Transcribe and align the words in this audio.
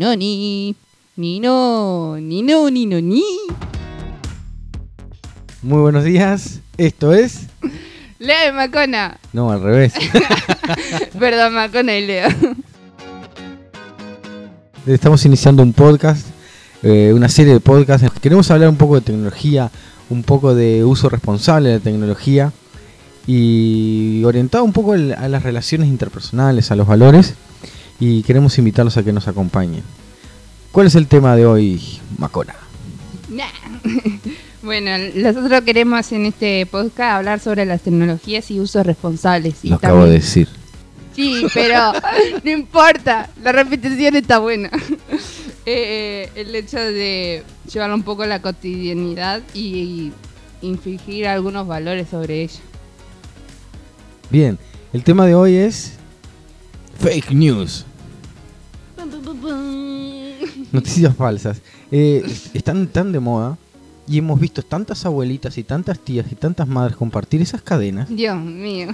No, 0.00 0.16
ni. 0.16 0.74
Ni 1.16 1.40
no. 1.40 2.16
Ni 2.18 2.40
no, 2.40 2.70
ni 2.70 2.86
no, 2.86 3.02
ni. 3.02 3.22
Muy 5.60 5.78
buenos 5.82 6.04
días, 6.04 6.60
esto 6.78 7.12
es... 7.12 7.48
Leo 8.18 8.48
y 8.48 8.52
Macona. 8.52 9.20
No, 9.34 9.50
al 9.50 9.62
revés. 9.62 9.92
Perdón, 11.18 11.52
Macona 11.52 11.98
y 11.98 12.06
Leo. 12.06 12.28
Estamos 14.86 15.22
iniciando 15.26 15.62
un 15.62 15.74
podcast, 15.74 16.26
eh, 16.82 17.12
una 17.14 17.28
serie 17.28 17.52
de 17.52 17.60
podcasts. 17.60 18.10
Queremos 18.22 18.50
hablar 18.50 18.70
un 18.70 18.76
poco 18.76 18.94
de 18.94 19.02
tecnología, 19.02 19.70
un 20.08 20.22
poco 20.22 20.54
de 20.54 20.82
uso 20.82 21.10
responsable 21.10 21.68
de 21.68 21.74
la 21.74 21.84
tecnología 21.84 22.54
y 23.26 24.22
orientado 24.24 24.64
un 24.64 24.72
poco 24.72 24.94
a 24.94 24.96
las 24.96 25.42
relaciones 25.42 25.88
interpersonales, 25.88 26.70
a 26.70 26.76
los 26.76 26.86
valores 26.86 27.34
y 28.00 28.22
queremos 28.22 28.58
invitarlos 28.58 28.96
a 28.96 29.04
que 29.04 29.12
nos 29.12 29.28
acompañen. 29.28 29.82
¿Cuál 30.72 30.86
es 30.86 30.94
el 30.94 31.06
tema 31.06 31.36
de 31.36 31.46
hoy, 31.46 31.80
Macona? 32.18 32.54
Bueno, 34.62 34.90
nosotros 35.14 35.62
queremos 35.62 36.12
en 36.12 36.26
este 36.26 36.66
podcast 36.66 37.16
hablar 37.16 37.40
sobre 37.40 37.64
las 37.64 37.80
tecnologías 37.80 38.50
y 38.50 38.60
usos 38.60 38.84
responsables. 38.84 39.64
Y 39.64 39.70
Lo 39.70 39.76
acabo 39.76 40.04
de 40.04 40.12
decir. 40.12 40.48
Sí, 41.16 41.46
pero 41.54 41.92
no 42.44 42.50
importa, 42.50 43.30
la 43.42 43.52
repetición 43.52 44.16
está 44.16 44.38
buena. 44.38 44.70
Eh, 45.64 46.30
el 46.34 46.54
hecho 46.54 46.78
de 46.78 47.42
llevar 47.72 47.92
un 47.92 48.02
poco 48.02 48.26
la 48.26 48.42
cotidianidad 48.42 49.40
y 49.54 50.12
infligir 50.60 51.26
algunos 51.26 51.66
valores 51.66 52.08
sobre 52.10 52.42
ella. 52.42 52.60
Bien, 54.28 54.58
el 54.92 55.02
tema 55.04 55.24
de 55.24 55.34
hoy 55.34 55.54
es 55.54 55.94
fake 56.98 57.30
news. 57.30 57.86
Noticias 60.72 61.14
falsas. 61.16 61.60
Eh, 61.90 62.22
están 62.54 62.86
tan 62.88 63.12
de 63.12 63.20
moda 63.20 63.58
y 64.06 64.18
hemos 64.18 64.40
visto 64.40 64.62
tantas 64.62 65.06
abuelitas 65.06 65.58
y 65.58 65.64
tantas 65.64 65.98
tías 65.98 66.26
y 66.30 66.34
tantas 66.34 66.66
madres 66.66 66.96
compartir 66.96 67.40
esas 67.42 67.62
cadenas. 67.62 68.08
Dios 68.08 68.36
mío. 68.36 68.88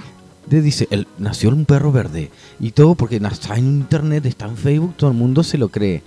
De 0.45 0.61
dice, 0.61 0.87
el, 0.91 1.07
nació 1.17 1.49
un 1.49 1.65
perro 1.65 1.91
verde. 1.91 2.31
Y 2.59 2.71
todo 2.71 2.95
porque 2.95 3.17
está 3.17 3.57
en 3.57 3.65
internet, 3.65 4.25
está 4.25 4.45
en 4.45 4.57
Facebook, 4.57 4.93
todo 4.95 5.11
el 5.11 5.17
mundo 5.17 5.43
se 5.43 5.57
lo 5.57 5.69
cree. 5.69 6.03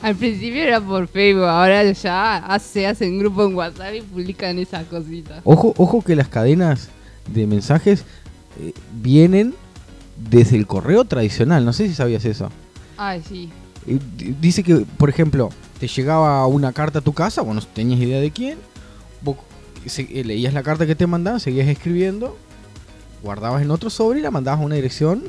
Al 0.00 0.16
principio 0.16 0.62
era 0.62 0.80
por 0.80 1.06
Facebook, 1.06 1.44
ahora 1.44 1.90
ya 1.92 2.58
se 2.60 2.86
hacen 2.86 3.18
grupos 3.18 3.50
en 3.50 3.56
WhatsApp 3.56 3.94
y 3.94 4.00
publican 4.00 4.58
esas 4.58 4.84
cositas. 4.86 5.40
Ojo, 5.44 5.74
ojo 5.76 6.02
que 6.02 6.16
las 6.16 6.28
cadenas 6.28 6.88
de 7.32 7.46
mensajes 7.46 8.04
eh, 8.60 8.72
vienen 9.00 9.54
desde 10.30 10.56
el 10.56 10.66
correo 10.66 11.04
tradicional. 11.04 11.64
No 11.64 11.72
sé 11.72 11.86
si 11.88 11.94
sabías 11.94 12.24
eso. 12.24 12.48
Ay, 12.96 13.22
sí. 13.28 13.50
Dice 14.40 14.62
que, 14.62 14.86
por 14.96 15.08
ejemplo, 15.08 15.50
te 15.80 15.88
llegaba 15.88 16.46
una 16.46 16.72
carta 16.72 17.00
a 17.00 17.02
tu 17.02 17.12
casa, 17.12 17.42
bueno, 17.42 17.60
no 17.60 17.66
tenías 17.66 18.00
idea 18.00 18.20
de 18.20 18.30
quién, 18.30 18.58
vos 19.22 19.36
eh, 19.96 20.22
leías 20.24 20.54
la 20.54 20.62
carta 20.62 20.86
que 20.86 20.94
te 20.94 21.06
mandaban, 21.06 21.40
seguías 21.40 21.66
escribiendo, 21.68 22.36
guardabas 23.22 23.62
en 23.62 23.70
otro 23.72 23.90
sobre 23.90 24.20
y 24.20 24.22
la 24.22 24.30
mandabas 24.30 24.60
a 24.60 24.64
una 24.64 24.76
dirección 24.76 25.24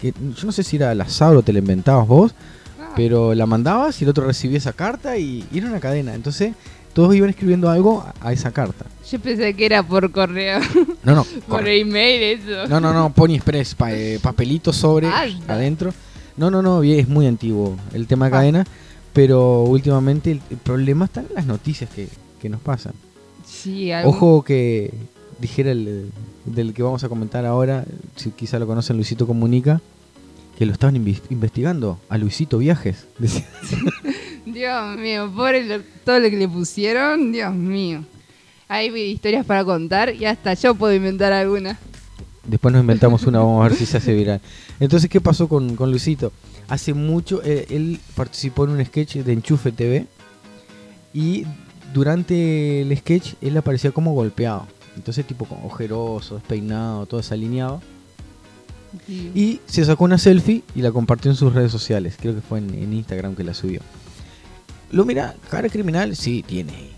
que 0.00 0.12
yo 0.12 0.44
no 0.46 0.52
sé 0.52 0.62
si 0.64 0.76
era 0.76 0.90
al 0.90 1.00
azar 1.00 1.34
o 1.36 1.42
te 1.42 1.52
la 1.52 1.60
inventabas 1.60 2.06
vos, 2.06 2.34
Ah, 2.80 2.92
pero 2.96 3.32
la 3.34 3.46
mandabas 3.46 4.00
y 4.00 4.04
el 4.04 4.10
otro 4.10 4.26
recibía 4.26 4.58
esa 4.58 4.72
carta 4.72 5.16
y, 5.16 5.46
y 5.52 5.58
era 5.58 5.68
una 5.68 5.78
cadena. 5.80 6.14
Entonces 6.14 6.54
todos 6.92 7.14
iban 7.14 7.30
escribiendo 7.30 7.70
algo 7.70 8.04
a, 8.20 8.32
esa 8.32 8.50
carta. 8.50 8.84
Yo 9.10 9.18
pensé 9.20 9.54
que 9.54 9.64
era 9.64 9.82
por 9.82 10.10
correo, 10.10 10.58
No, 11.04 11.14
no, 11.14 11.24
por 11.48 11.66
email, 11.68 12.38
eso. 12.40 12.66
no, 12.68 12.80
no, 12.80 12.92
no, 12.92 13.10
Pony 13.14 13.34
Express, 13.36 13.74
pa- 13.76 13.92
eh, 13.92 14.18
papelito 14.20 14.72
sobre 14.74 15.06
Anda. 15.08 15.54
adentro. 15.54 15.94
No, 16.36 16.50
no, 16.50 16.62
no, 16.62 16.82
es 16.82 17.08
muy 17.08 17.26
antiguo 17.26 17.76
el 17.92 18.06
tema 18.06 18.26
de 18.26 18.36
Ah. 18.36 18.38
cadena, 18.38 18.66
pero 19.12 19.62
últimamente 19.64 20.30
el, 20.32 20.38
problema 20.58 21.04
está 21.06 21.20
en 21.20 21.28
las 21.34 21.46
noticias 21.46 21.90
que, 21.90 22.08
que 22.40 22.48
nos 22.48 22.60
pasan. 22.60 22.94
Sí, 23.46 23.90
algo- 23.92 24.10
Ojo 24.10 24.42
que 24.44 24.92
dijera 25.38 25.72
el 25.72 26.10
del 26.46 26.72
que 26.74 26.82
vamos 26.82 27.04
a 27.04 27.08
comentar 27.08 27.44
ahora, 27.46 27.84
si 28.16 28.30
quizá 28.30 28.58
lo 28.58 28.66
conocen, 28.66 28.96
Luisito 28.96 29.26
Comunica, 29.26 29.80
que 30.58 30.66
lo 30.66 30.72
estaban 30.72 30.96
investigando 30.96 31.98
a 32.08 32.18
Luisito 32.18 32.58
Viajes. 32.58 33.06
Dios 34.46 34.96
mío, 34.98 35.30
pobre 35.34 35.64
lo- 35.64 35.82
todo 36.04 36.18
lo 36.18 36.30
que 36.30 36.36
le 36.36 36.48
pusieron, 36.48 37.32
Dios 37.32 37.54
mío. 37.54 38.04
Hay 38.68 38.88
historias 38.96 39.44
para 39.44 39.64
contar 39.64 40.14
y 40.14 40.24
hasta 40.24 40.54
yo 40.54 40.74
puedo 40.74 40.94
inventar 40.94 41.32
alguna. 41.32 41.78
Después 42.46 42.72
nos 42.72 42.80
inventamos 42.80 43.24
una, 43.26 43.38
vamos 43.38 43.64
a 43.64 43.68
ver 43.68 43.78
si 43.78 43.86
se 43.86 43.98
hace 43.98 44.14
viral. 44.14 44.40
Entonces, 44.80 45.08
¿qué 45.08 45.20
pasó 45.20 45.48
con, 45.48 45.76
con 45.76 45.90
Luisito? 45.90 46.32
Hace 46.68 46.92
mucho, 46.94 47.40
eh, 47.44 47.66
él 47.70 48.00
participó 48.14 48.64
en 48.64 48.70
un 48.70 48.84
sketch 48.84 49.16
de 49.16 49.32
Enchufe 49.32 49.72
TV 49.72 50.06
y 51.14 51.44
durante 51.92 52.82
el 52.82 52.96
sketch 52.96 53.34
él 53.40 53.56
aparecía 53.56 53.92
como 53.92 54.12
golpeado. 54.14 54.66
Entonces, 54.96 55.26
tipo 55.26 55.44
con 55.44 55.58
ojeroso, 55.64 56.34
despeinado, 56.34 57.06
todo 57.06 57.20
desalineado. 57.20 57.80
Y 59.08 59.60
se 59.66 59.84
sacó 59.86 60.04
una 60.04 60.18
selfie 60.18 60.64
y 60.74 60.82
la 60.82 60.92
compartió 60.92 61.30
en 61.30 61.36
sus 61.36 61.54
redes 61.54 61.72
sociales. 61.72 62.16
Creo 62.20 62.34
que 62.34 62.42
fue 62.42 62.58
en, 62.58 62.74
en 62.74 62.92
Instagram 62.92 63.34
que 63.34 63.44
la 63.44 63.54
subió. 63.54 63.80
Lo 64.90 65.06
mira, 65.06 65.34
cara 65.48 65.70
criminal, 65.70 66.14
sí, 66.14 66.44
tiene 66.46 66.90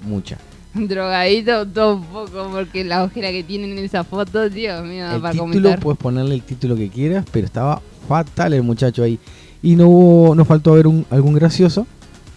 mucha. 0.00 0.38
Drogadito 0.88 1.66
todo 1.66 1.96
un 1.96 2.04
poco, 2.04 2.48
porque 2.52 2.84
la 2.84 3.02
ojera 3.04 3.30
que 3.30 3.42
tienen 3.42 3.76
en 3.78 3.84
esa 3.84 4.04
foto, 4.04 4.48
Dios 4.48 4.84
mío, 4.84 5.10
el 5.14 5.20
para 5.20 5.32
título, 5.32 5.52
comentar. 5.52 5.80
puedes 5.80 5.98
ponerle 5.98 6.34
el 6.36 6.42
título 6.42 6.76
que 6.76 6.88
quieras, 6.88 7.24
pero 7.32 7.46
estaba 7.46 7.82
fatal 8.08 8.54
el 8.54 8.62
muchacho 8.62 9.02
ahí. 9.02 9.18
Y 9.62 9.76
no 9.76 9.88
hubo, 9.88 10.34
no 10.34 10.44
faltó 10.44 10.72
ver 10.74 10.86
un, 10.86 11.04
algún 11.10 11.34
gracioso 11.34 11.86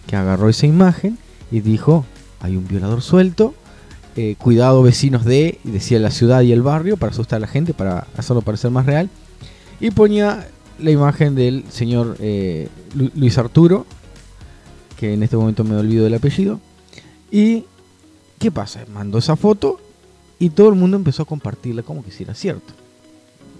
que 0.06 0.16
agarró 0.16 0.48
esa 0.48 0.66
imagen 0.66 1.16
y 1.50 1.60
dijo, 1.60 2.04
hay 2.40 2.56
un 2.56 2.66
violador 2.66 3.00
suelto, 3.02 3.54
eh, 4.16 4.34
cuidado 4.38 4.82
vecinos 4.82 5.24
de, 5.24 5.58
y 5.64 5.70
decía 5.70 5.98
la 5.98 6.10
ciudad 6.10 6.42
y 6.42 6.52
el 6.52 6.62
barrio 6.62 6.96
para 6.96 7.12
asustar 7.12 7.38
a 7.38 7.40
la 7.40 7.46
gente, 7.46 7.72
para 7.72 8.06
hacerlo 8.16 8.42
parecer 8.42 8.70
más 8.70 8.84
real. 8.86 9.08
Y 9.80 9.90
ponía 9.92 10.48
la 10.78 10.90
imagen 10.90 11.34
del 11.34 11.64
señor 11.70 12.16
eh, 12.20 12.68
Lu- 12.94 13.10
Luis 13.14 13.38
Arturo, 13.38 13.86
que 14.98 15.14
en 15.14 15.22
este 15.22 15.36
momento 15.36 15.64
me 15.64 15.76
olvido 15.76 16.04
del 16.04 16.14
apellido. 16.14 16.60
Y, 17.30 17.64
¿qué 18.38 18.50
pasa? 18.50 18.84
Mandó 18.92 19.18
esa 19.18 19.36
foto 19.36 19.80
y 20.38 20.50
todo 20.50 20.68
el 20.68 20.74
mundo 20.74 20.96
empezó 20.96 21.22
a 21.22 21.26
compartirla 21.26 21.82
como 21.82 22.04
que 22.04 22.10
si 22.10 22.22
era 22.24 22.34
cierto. 22.34 22.72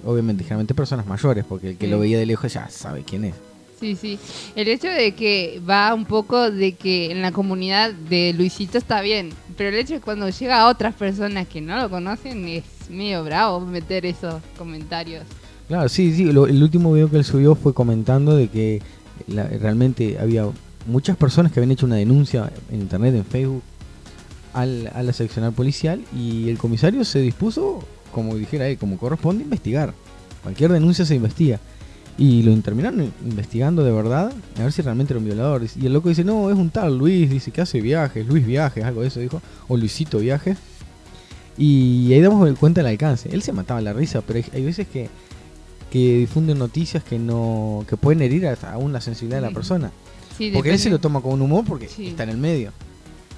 Obviamente, 0.04 0.44
generalmente 0.44 0.74
personas 0.74 1.06
mayores, 1.06 1.44
porque 1.48 1.70
el 1.70 1.76
que 1.78 1.86
Sí. 1.86 1.90
lo 1.90 1.98
veía 1.98 2.18
de 2.18 2.26
lejos 2.26 2.52
ya 2.52 2.68
sabe 2.68 3.02
quién 3.04 3.24
es. 3.24 3.34
Sí, 3.80 3.96
sí. 3.96 4.18
El 4.54 4.68
hecho 4.68 4.88
de 4.88 5.14
que 5.14 5.60
va 5.68 5.92
un 5.94 6.04
poco 6.04 6.50
de 6.50 6.72
que 6.72 7.10
en 7.10 7.22
la 7.22 7.32
comunidad 7.32 7.92
de 7.92 8.32
Luisito 8.36 8.78
está 8.78 9.00
bien, 9.00 9.30
pero 9.56 9.70
el 9.70 9.74
hecho 9.76 9.94
de 9.94 10.00
cuando 10.00 10.28
llega 10.28 10.60
a 10.60 10.68
otras 10.68 10.94
personas 10.94 11.48
que 11.48 11.60
no 11.60 11.76
lo 11.80 11.90
conocen 11.90 12.46
es 12.48 12.64
medio 12.88 13.24
bravo 13.24 13.60
meter 13.60 14.06
esos 14.06 14.36
comentarios. 14.58 15.24
Claro, 15.68 15.88
sí, 15.88 16.14
sí. 16.14 16.24
lo- 16.32 16.46
el 16.46 16.62
último 16.62 16.92
video 16.92 17.10
que 17.10 17.16
él 17.16 17.24
subió 17.24 17.54
fue 17.54 17.72
comentando 17.74 18.36
de 18.36 18.48
que 18.48 18.82
la- 19.26 19.48
realmente 19.48 20.18
había 20.20 20.46
muchas 20.86 21.16
personas 21.16 21.50
que 21.50 21.60
habían 21.60 21.72
hecho 21.72 21.86
una 21.86 21.96
denuncia 21.96 22.52
en 22.70 22.80
internet, 22.82 23.14
en 23.14 23.24
Facebook, 23.24 23.62
al, 24.54 24.90
a 24.94 25.02
la 25.02 25.12
seccional 25.12 25.52
policial 25.52 26.00
y 26.16 26.48
el 26.48 26.56
comisario 26.58 27.04
se 27.04 27.20
dispuso, 27.20 27.80
como 28.12 28.34
dijera 28.36 28.68
él, 28.68 28.78
como 28.78 28.96
corresponde, 28.96 29.42
a 29.42 29.44
investigar. 29.44 29.92
Cualquier 30.42 30.72
denuncia 30.72 31.04
se 31.04 31.14
investiga. 31.14 31.60
Y 32.16 32.42
lo 32.44 32.56
terminaron 32.62 33.12
investigando 33.24 33.82
de 33.82 33.90
verdad, 33.90 34.32
a 34.56 34.62
ver 34.62 34.70
si 34.72 34.82
realmente 34.82 35.12
era 35.12 35.18
un 35.18 35.24
violador. 35.24 35.62
Y 35.80 35.86
el 35.86 35.92
loco 35.92 36.08
dice, 36.08 36.22
no, 36.22 36.48
es 36.48 36.56
un 36.56 36.70
tal 36.70 36.96
Luis, 36.96 37.28
dice 37.28 37.50
que 37.50 37.60
hace 37.60 37.80
viajes, 37.80 38.24
Luis 38.26 38.46
Viajes, 38.46 38.84
algo 38.84 39.00
de 39.02 39.08
eso 39.08 39.18
dijo, 39.18 39.42
o 39.66 39.76
Luisito 39.76 40.18
Viajes. 40.20 40.56
Y 41.56 42.12
ahí 42.12 42.20
damos 42.20 42.56
cuenta 42.58 42.80
del 42.82 42.90
alcance. 42.90 43.28
Él 43.32 43.42
se 43.42 43.52
mataba 43.52 43.80
la 43.80 43.92
risa, 43.92 44.22
pero 44.22 44.38
hay, 44.38 44.44
hay 44.52 44.64
veces 44.64 44.86
que, 44.88 45.08
que 45.90 46.18
difunden 46.18 46.58
noticias 46.58 47.02
que 47.04 47.18
no 47.18 47.84
que 47.88 47.96
pueden 47.96 48.22
herir 48.22 48.46
hasta 48.46 48.72
aún 48.72 48.92
la 48.92 49.00
sensibilidad 49.00 49.40
de 49.40 49.48
la 49.48 49.54
persona. 49.54 49.90
Sí, 50.36 50.50
Porque 50.52 50.70
él 50.70 50.78
se 50.78 50.90
lo 50.90 50.98
toma 50.98 51.20
con 51.20 51.32
un 51.34 51.42
humor 51.42 51.64
porque 51.66 51.88
Sí. 51.88 52.08
está 52.08 52.24
en 52.24 52.30
el 52.30 52.38
medio. 52.38 52.72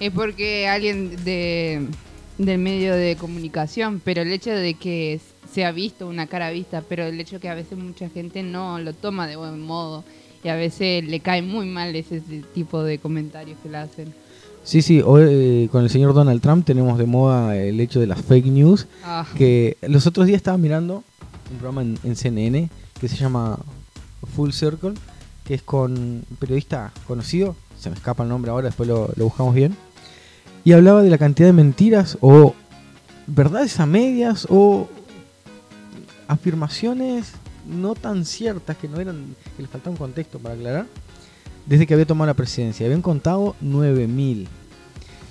Es 0.00 0.12
porque 0.12 0.69
alguien 0.69 1.25
de 1.25 1.87
del 2.38 2.58
medio 2.58 2.94
de 2.94 3.16
comunicación, 3.16 4.00
pero 4.04 4.22
el 4.22 4.32
hecho 4.32 4.50
de 4.50 4.75
que 4.75 5.20
se 5.50 5.64
ha 5.64 5.72
visto 5.72 6.06
una 6.06 6.26
cara 6.26 6.50
vista, 6.50 6.82
pero 6.87 7.04
el 7.04 7.19
hecho 7.19 7.40
que 7.40 7.48
a 7.48 7.54
veces 7.54 7.78
mucha 7.78 8.08
gente 8.10 8.43
no 8.43 8.78
lo 8.78 8.93
toma 8.93 9.26
de 9.26 9.37
buen 9.37 9.60
modo 9.60 10.04
y 10.44 10.48
a 10.48 10.54
veces 10.54 11.04
le 11.04 11.20
cae 11.20 11.43
muy 11.43 11.66
mal 11.66 11.96
ese, 11.96 12.20
tipo 12.54 12.82
de 12.82 12.98
comentarios 12.98 13.58
que 13.62 13.70
le 13.70 13.78
hacen. 13.78 14.14
Sí, 14.64 14.82
sí, 14.82 15.00
hoy 15.00 15.22
eh, 15.26 15.69
con 15.70 15.84
el 15.84 15.90
señor 15.90 16.12
Donald 16.12 16.42
Trump 16.42 16.66
tenemos 16.66 16.99
de 16.99 17.06
moda 17.06 17.56
el 17.56 17.81
hecho 17.81 18.00
de 18.00 18.06
las 18.06 18.20
fake 18.20 18.46
news. 18.46 18.87
Ah, 19.02 19.26
Que 19.37 19.76
los 19.82 20.06
otros 20.06 20.26
días 20.26 20.37
estaba 20.37 20.58
mirando 20.58 21.04
un 21.50 21.58
programa 21.58 21.82
en, 21.82 21.99
en 22.02 22.16
CNN 22.16 22.69
que 23.00 23.08
se 23.08 23.16
llama 23.16 23.58
Full 24.34 24.50
Circle, 24.50 24.94
que 25.44 25.54
es 25.54 25.62
con 25.62 25.92
un 25.92 26.37
periodista 26.38 26.92
conocido, 27.06 27.54
se 27.78 27.90
me 27.90 27.96
escapa 27.96 28.25
el 28.25 28.28
nombre 28.28 28.50
ahora, 28.50 28.66
después 28.66 28.88
lo, 28.88 29.10
lo 29.16 29.25
buscamos 29.25 29.54
bien, 29.54 29.76
y 30.66 30.72
hablaba 30.72 31.00
de 31.00 31.10
la 31.10 31.16
cantidad 31.16 31.46
de 31.48 31.52
mentiras 31.52 32.18
o 32.20 32.52
verdades 33.28 33.78
a 33.78 33.86
medias 33.86 34.48
o 34.50 34.88
afirmaciones 36.26 37.34
no 37.68 37.94
tan 37.94 38.24
ciertas 38.24 38.76
que 38.76 38.88
no 38.88 38.98
eran, 38.98 39.36
que 39.54 39.62
le 39.62 39.68
faltaba 39.68 39.92
un 39.92 39.96
contexto 39.96 40.40
para 40.40 40.56
aclarar, 40.56 40.86
desde 41.66 41.86
que 41.86 41.94
había 41.94 42.04
tomado 42.04 42.26
la 42.26 42.34
presidencia. 42.34 42.84
Habían 42.84 43.00
contado 43.00 43.54
9.000. 43.62 44.48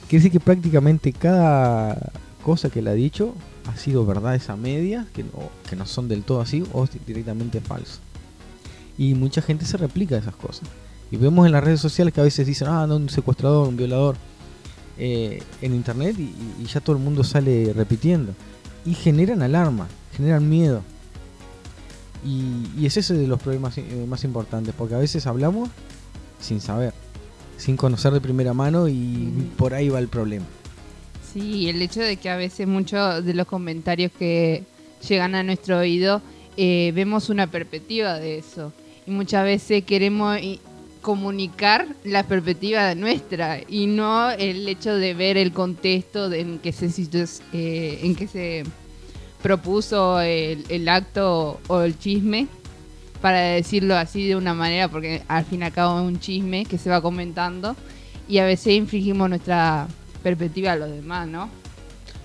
Quiere 0.07 0.23
decir 0.23 0.31
que 0.31 0.39
prácticamente 0.39 1.11
cada 1.11 2.13
cosa 2.41 2.69
que 2.69 2.81
le 2.81 2.91
ha 2.91 2.93
dicho 2.93 3.35
ha 3.67 3.75
sido 3.75 4.05
verdad 4.05 4.35
esa 4.35 4.55
media, 4.55 5.05
que 5.13 5.23
no, 5.23 5.49
que 5.69 5.75
no 5.75 5.85
son 5.85 6.07
del 6.07 6.23
todo 6.23 6.39
así 6.39 6.63
o 6.71 6.87
directamente 7.05 7.59
falso. 7.59 7.99
Y 8.97 9.15
mucha 9.15 9.41
gente 9.41 9.65
se 9.65 9.75
replica 9.75 10.15
esas 10.15 10.37
cosas. 10.37 10.69
Y 11.11 11.17
vemos 11.17 11.45
en 11.45 11.51
las 11.51 11.61
redes 11.61 11.81
sociales 11.81 12.13
que 12.13 12.21
a 12.21 12.23
veces 12.23 12.47
dicen, 12.47 12.69
ah, 12.69 12.87
no, 12.87 12.95
un 12.95 13.09
secuestrador, 13.09 13.67
un 13.67 13.75
violador, 13.75 14.15
eh, 14.97 15.41
en 15.61 15.75
internet 15.75 16.15
y, 16.17 16.65
ya 16.65 16.79
todo 16.79 16.95
el 16.95 17.01
mundo 17.01 17.23
sale 17.23 17.73
repitiendo. 17.73 18.33
Y 18.85 18.93
generan 18.93 19.41
alarma, 19.41 19.87
generan 20.15 20.47
miedo. 20.47 20.83
Y, 22.23 22.85
es 22.85 22.97
ese 22.97 23.13
de 23.13 23.27
los 23.27 23.41
problemas 23.41 23.77
eh, 23.77 24.05
más 24.07 24.23
importantes, 24.23 24.73
porque 24.77 24.95
a 24.95 24.99
veces 24.99 25.27
hablamos 25.27 25.69
sin 26.39 26.61
saber, 26.61 26.93
sin 27.57 27.77
conocer 27.77 28.13
de 28.13 28.21
primera 28.21 28.53
mano 28.53 28.87
y 28.87 29.51
por 29.57 29.73
ahí 29.73 29.89
va 29.89 29.99
el 29.99 30.07
problema. 30.07 30.45
Sí, 31.33 31.69
el 31.69 31.81
hecho 31.81 32.01
de 32.01 32.17
que 32.17 32.29
a 32.29 32.37
veces 32.37 32.67
muchos 32.67 33.25
de 33.25 33.33
los 33.33 33.45
comentarios 33.45 34.11
que 34.17 34.63
llegan 35.07 35.35
a 35.35 35.43
nuestro 35.43 35.79
oído 35.79 36.21
eh, 36.57 36.91
vemos 36.95 37.29
una 37.29 37.47
perspectiva 37.47 38.19
de 38.19 38.37
eso. 38.37 38.71
Y 39.05 39.11
muchas 39.11 39.43
veces 39.43 39.83
queremos 39.83 40.37
comunicar 41.05 41.85
la 42.03 42.23
perspectiva 42.23 42.95
nuestra 42.95 43.59
y 43.69 43.85
no 43.85 44.31
el 44.31 44.67
hecho 44.67 44.95
de 44.95 45.13
ver 45.13 45.37
el 45.37 45.51
contexto 45.51 46.33
en 46.33 46.57
que 46.57 46.71
se, 46.71 46.87
eh, 47.53 47.99
en 48.01 48.15
que 48.15 48.27
se 48.27 48.63
propuso 49.43 50.19
el, 50.19 50.89
acto 50.89 51.59
o 51.67 51.81
el 51.81 51.95
chisme, 51.99 52.47
para 53.21 53.39
decirlo 53.39 53.95
así 53.95 54.27
de 54.27 54.35
una 54.35 54.55
manera, 54.55 54.89
porque 54.89 55.21
al 55.27 55.45
fin 55.45 55.59
y 55.61 55.65
al 55.65 55.73
cabo 55.73 55.99
es 55.99 56.07
un 56.07 56.19
chisme 56.19 56.65
que 56.65 56.79
se 56.79 56.89
va 56.89 57.03
comentando 57.03 57.75
y 58.27 58.39
a 58.39 58.45
veces 58.45 58.73
infringimos 58.73 59.29
nuestra 59.29 59.87
perspectiva 60.23 60.71
a 60.71 60.75
los 60.75 60.89
demás, 60.89 61.27
¿no? 61.27 61.51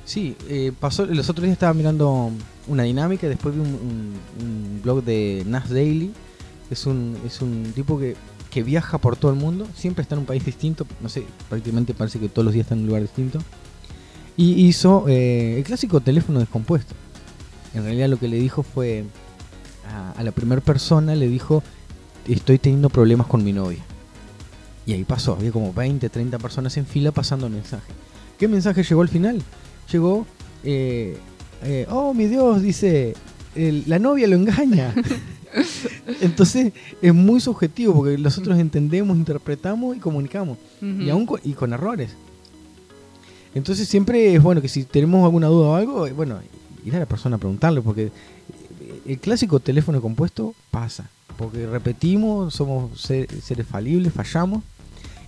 Sí, 0.06 0.34
eh, 0.48 0.72
pasó, 0.80 1.04
los 1.04 1.28
otros 1.28 1.44
días 1.44 1.52
estaba 1.52 1.74
mirando 1.74 2.32
una 2.66 2.84
dinámica 2.84 3.28
después 3.28 3.54
vi 3.54 3.60
un, 3.60 4.80
blog 4.82 5.04
de 5.04 5.42
Nas 5.46 5.68
Daily. 5.68 6.12
Es 6.70 6.86
un, 6.86 7.18
es 7.26 7.42
un 7.42 7.72
tipo 7.74 7.98
que 7.98 8.14
que 8.50 8.62
viaja 8.62 8.98
por 8.98 9.16
todo 9.16 9.30
el 9.30 9.38
mundo, 9.38 9.66
siempre 9.74 10.02
está 10.02 10.16
en 10.16 10.20
un 10.20 10.26
país 10.26 10.44
distinto, 10.44 10.86
no 11.00 11.08
sé, 11.08 11.24
prácticamente 11.48 11.94
parece 11.94 12.18
que 12.18 12.28
todos 12.28 12.44
los 12.44 12.52
días 12.52 12.64
está 12.64 12.74
en 12.74 12.80
un 12.80 12.86
lugar 12.88 13.02
distinto. 13.02 13.38
Y 14.36 14.66
hizo 14.66 15.06
eh, 15.08 15.58
el 15.58 15.64
clásico 15.64 16.00
teléfono 16.00 16.40
descompuesto. 16.40 16.94
En 17.74 17.84
realidad 17.84 18.08
lo 18.08 18.18
que 18.18 18.26
le 18.26 18.38
dijo 18.38 18.62
fue 18.62 19.04
a, 20.16 20.22
la 20.22 20.32
primera 20.32 20.60
persona, 20.60 21.14
le 21.14 21.28
dijo, 21.28 21.62
estoy 22.26 22.58
teniendo 22.58 22.90
problemas 22.90 23.26
con 23.26 23.44
mi 23.44 23.52
novia. 23.52 23.80
Y 24.86 24.94
ahí 24.94 25.04
pasó, 25.04 25.34
había 25.34 25.52
como 25.52 25.72
20, 25.72 26.08
30 26.08 26.38
personas 26.38 26.76
en 26.76 26.86
fila 26.86 27.12
pasando 27.12 27.46
el 27.46 27.52
mensaje. 27.52 27.92
¿Qué 28.38 28.48
mensaje 28.48 28.82
llegó 28.82 29.02
al 29.02 29.08
final? 29.08 29.42
Llegó, 29.92 30.26
eh, 30.64 31.18
eh, 31.62 31.86
oh 31.90 32.14
mi 32.14 32.26
Dios, 32.26 32.62
dice, 32.62 33.14
la 33.54 33.98
novia 33.98 34.26
lo 34.26 34.36
engaña. 34.36 34.94
Entonces 36.20 36.72
es 37.02 37.14
muy 37.14 37.40
subjetivo 37.40 37.94
porque 37.94 38.18
nosotros 38.18 38.58
entendemos, 38.58 39.16
interpretamos 39.16 39.96
y 39.96 40.00
comunicamos. 40.00 40.58
Y 40.80 41.10
aún 41.10 41.26
con, 41.26 41.40
y 41.44 41.52
con 41.52 41.72
errores. 41.72 42.10
Entonces 43.54 43.88
siempre 43.88 44.34
es 44.34 44.42
bueno 44.42 44.62
que 44.62 44.68
si 44.68 44.84
tenemos 44.84 45.24
alguna 45.24 45.48
duda 45.48 45.68
o 45.68 45.74
algo, 45.74 46.06
eh, 46.06 46.12
bueno, 46.12 46.38
ir 46.84 46.94
a 46.94 47.00
la 47.00 47.06
persona 47.06 47.36
a 47.36 47.38
preguntarle 47.38 47.82
porque 47.82 48.12
el 49.06 49.18
clásico 49.18 49.60
teléfono 49.60 50.00
compuesto 50.00 50.54
pasa. 50.70 51.08
Porque 51.36 51.66
repetimos, 51.66 52.54
somos 52.54 53.00
seres 53.00 53.66
falibles, 53.66 54.12
fallamos. 54.12 54.62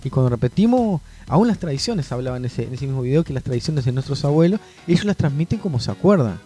Y 0.03 0.09
cuando 0.09 0.29
repetimos, 0.29 1.01
aún 1.27 1.47
las 1.47 1.59
tradiciones, 1.59 2.11
hablaba 2.11 2.37
en 2.37 2.45
ese, 2.45 2.63
en 2.63 2.73
ese 2.73 2.85
mismo 2.85 3.01
video, 3.01 3.23
que 3.23 3.33
las 3.33 3.43
tradiciones 3.43 3.85
de 3.85 3.93
nuestros 3.93 4.23
abuelos, 4.25 4.59
ellos 4.85 5.05
las 5.05 5.17
transmiten 5.17 5.59
como 5.59 5.79
se 5.79 5.91
acuerdan. 5.91 6.39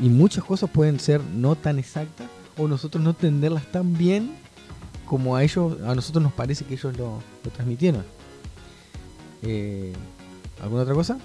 Y 0.00 0.08
muchas 0.08 0.44
cosas 0.44 0.70
pueden 0.70 0.98
ser 0.98 1.20
no 1.20 1.56
tan 1.56 1.78
exactas, 1.78 2.28
o 2.56 2.68
nosotros 2.68 3.02
no 3.02 3.10
entenderlas 3.10 3.70
tan 3.70 3.96
bien 3.96 4.30
como 5.06 5.34
a 5.36 5.42
ellos, 5.42 5.76
a 5.82 5.94
nosotros 5.94 6.22
nos 6.22 6.32
parece 6.32 6.64
que 6.64 6.74
ellos 6.74 6.96
lo, 6.96 7.20
transmitieron. 7.52 8.04
Eh, 9.42 9.92
¿Alguna 10.62 10.82
otra 10.82 10.94
cosa? 10.94 11.18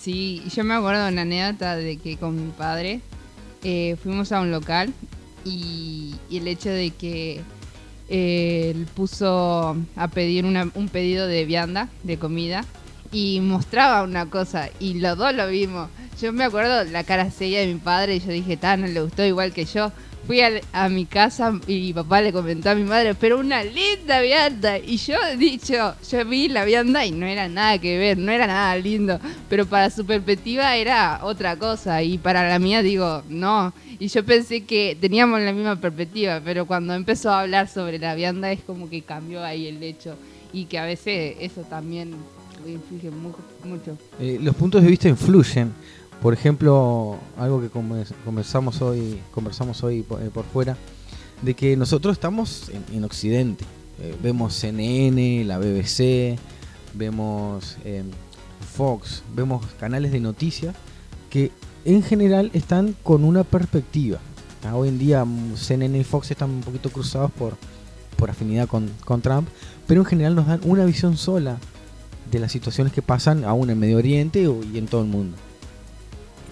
Sí, 0.00 0.42
yo 0.54 0.64
me 0.64 0.74
acuerdo 0.74 1.04
de 1.04 1.12
una 1.12 1.22
anécdota 1.22 1.76
de 1.76 1.96
que 1.98 2.16
con 2.16 2.46
mi 2.46 2.52
padre 2.52 3.00
eh, 3.64 3.96
fuimos 4.02 4.32
a 4.32 4.40
un 4.40 4.50
local 4.50 4.92
y, 5.44 6.14
el 6.30 6.46
hecho 6.46 6.70
de 6.70 6.90
que 6.90 7.42
eh, 8.08 8.72
él 8.74 8.86
puso 8.94 9.76
a 9.96 10.08
pedir 10.08 10.44
un 10.44 10.88
pedido 10.90 11.26
de 11.26 11.44
vianda, 11.44 11.88
de 12.04 12.18
comida, 12.18 12.64
y 13.12 13.40
mostraba 13.40 14.02
una 14.02 14.26
cosa 14.26 14.70
y 14.78 14.94
los 14.94 15.16
dos 15.16 15.34
lo 15.34 15.48
vimos. 15.48 15.88
Yo 16.20 16.32
me 16.32 16.44
acuerdo 16.44 16.84
la 16.84 17.04
cara 17.04 17.30
seria 17.30 17.60
de 17.60 17.72
mi 17.72 17.78
padre 17.78 18.16
y 18.16 18.20
yo 18.20 18.28
dije, 18.28 18.56
tan, 18.56 18.80
no 18.80 18.86
le 18.86 19.00
gustó 19.00 19.24
igual 19.24 19.52
que 19.52 19.64
yo 19.64 19.92
fui 20.28 20.42
a, 20.42 20.88
mi 20.90 21.06
casa 21.06 21.58
y 21.66 21.80
mi 21.80 21.92
papá 21.94 22.20
le 22.20 22.34
comentó 22.34 22.68
a 22.68 22.74
mi 22.74 22.84
madre, 22.84 23.14
pero 23.14 23.38
una 23.40 23.64
linda 23.64 24.20
vianda. 24.20 24.76
Y 24.76 24.98
yo 24.98 25.16
dicho, 25.38 25.94
yo 26.06 26.24
vi 26.26 26.48
la 26.48 26.66
vianda 26.66 27.06
y 27.06 27.12
no 27.12 27.24
era 27.24 27.48
nada 27.48 27.78
que 27.78 27.96
ver, 27.96 28.18
no 28.18 28.30
era 28.30 28.46
nada 28.46 28.76
lindo. 28.76 29.18
Pero 29.48 29.64
para 29.64 29.88
su 29.88 30.04
perspectiva 30.04 30.76
era 30.76 31.20
otra 31.22 31.56
cosa 31.56 32.02
y 32.02 32.18
para 32.18 32.46
la 32.46 32.58
mía 32.58 32.82
digo, 32.82 33.22
no. 33.30 33.72
Y 33.98 34.08
yo 34.08 34.22
pensé 34.22 34.64
que 34.64 34.98
teníamos 35.00 35.40
la 35.40 35.54
misma 35.54 35.76
perspectiva, 35.76 36.42
pero 36.44 36.66
cuando 36.66 36.92
empezó 36.92 37.30
a 37.30 37.40
hablar 37.40 37.66
sobre 37.66 37.98
la 37.98 38.14
vianda 38.14 38.52
es 38.52 38.60
como 38.60 38.90
que 38.90 39.00
cambió 39.00 39.42
ahí 39.42 39.66
el 39.66 39.82
hecho. 39.82 40.14
Y 40.52 40.66
que 40.66 40.78
a 40.78 40.84
veces 40.84 41.36
eso 41.40 41.62
también 41.62 42.12
influye 42.66 43.10
mucho. 43.10 43.96
Eh, 44.20 44.38
los 44.42 44.54
puntos 44.54 44.82
de 44.82 44.90
vista 44.90 45.08
influyen. 45.08 45.72
Por 46.22 46.34
ejemplo, 46.34 47.16
algo 47.36 47.60
que 47.60 47.68
conversamos 47.68 48.82
hoy, 48.82 49.20
conversamos 49.32 49.84
hoy 49.84 50.04
eh, 50.20 50.30
por, 50.34 50.44
fuera, 50.44 50.76
de 51.42 51.54
que 51.54 51.76
nosotros 51.76 52.14
estamos 52.14 52.70
en, 52.92 53.04
Occidente. 53.04 53.64
Eh, 54.00 54.16
vemos 54.20 54.54
CNN, 54.54 55.44
la 55.44 55.58
BBC, 55.58 56.36
vemos 56.94 57.76
eh, 57.84 58.02
Fox, 58.74 59.22
vemos 59.34 59.64
canales 59.78 60.10
de 60.10 60.18
noticias 60.18 60.74
que 61.30 61.52
en 61.84 62.02
general 62.02 62.50
están 62.52 62.96
con 63.04 63.22
una 63.22 63.44
perspectiva. 63.44 64.18
Ah, 64.64 64.74
hoy 64.74 64.88
en 64.88 64.98
día 64.98 65.24
mm, 65.24 65.54
CNN 65.56 65.98
y 65.98 66.04
Fox 66.04 66.32
están 66.32 66.50
un 66.50 66.60
poquito 66.62 66.90
cruzados 66.90 67.30
por, 67.30 67.56
por 68.16 68.28
afinidad 68.28 68.66
con, 68.66 68.90
con 69.04 69.22
Trump, 69.22 69.48
pero 69.86 70.00
en 70.00 70.06
general 70.06 70.34
nos 70.34 70.48
dan 70.48 70.60
una 70.64 70.84
visión 70.84 71.16
sola 71.16 71.58
de 72.28 72.40
las 72.40 72.50
situaciones 72.50 72.92
que 72.92 73.02
pasan 73.02 73.44
aún 73.44 73.70
en 73.70 73.78
Medio 73.78 73.98
Oriente 73.98 74.42
y 74.42 74.78
en 74.78 74.86
todo 74.86 75.02
el 75.02 75.06
mundo 75.06 75.36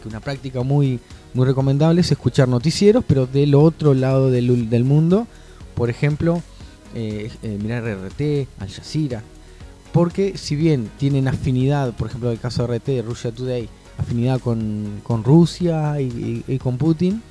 una 0.06 0.20
práctica 0.20 0.62
muy, 0.62 1.00
muy 1.34 1.46
recomendable 1.46 2.00
es 2.00 2.10
escuchar 2.10 2.48
noticieros, 2.48 3.04
pero 3.06 3.26
del 3.26 3.54
otro 3.54 3.94
lado 3.94 4.30
del, 4.30 4.70
del 4.70 4.84
mundo. 4.84 5.26
Por 5.74 5.90
ejemplo, 5.90 6.42
eh, 6.98 7.30
eh, 7.42 7.58
mirar 7.62 7.84
RT, 7.84 8.48
Al 8.58 8.70
Jazeera. 8.70 9.22
Porque 9.92 10.38
si 10.38 10.56
bien 10.56 10.88
tienen 10.98 11.28
afinidad, 11.28 11.92
por 11.92 12.08
ejemplo, 12.08 12.30
el 12.30 12.38
caso 12.38 12.66
de 12.66 12.78
RT, 12.78 13.06
Russia 13.06 13.32
Today, 13.32 13.68
afinidad 13.98 14.40
con, 14.40 15.22
Rusia 15.22 16.00
y, 16.00 16.58
con 16.58 16.78
Putin, 16.78 17.22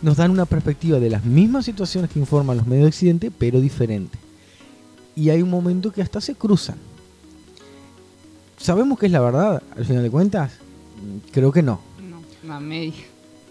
nos 0.00 0.16
dan 0.16 0.30
una 0.30 0.46
perspectiva 0.46 0.98
de 0.98 1.10
las 1.10 1.24
mismas 1.24 1.66
situaciones 1.66 2.10
que 2.10 2.18
informan 2.18 2.56
los 2.56 2.66
medios 2.66 2.84
de 2.84 2.88
Occidente, 2.88 3.30
pero 3.30 3.60
diferente. 3.60 4.18
Y 5.14 5.28
hay 5.28 5.42
un 5.42 5.50
momento 5.50 5.92
que 5.92 6.00
hasta 6.00 6.20
se 6.22 6.34
cruzan. 6.34 6.76
¿Sabemos 8.58 8.98
que 8.98 9.06
es 9.06 9.12
la 9.12 9.20
verdad, 9.20 9.62
al 9.76 9.84
final 9.84 10.02
de 10.02 10.10
cuentas? 10.10 10.52
Creo 11.32 11.52
que 11.52 11.62
no. 11.62 11.80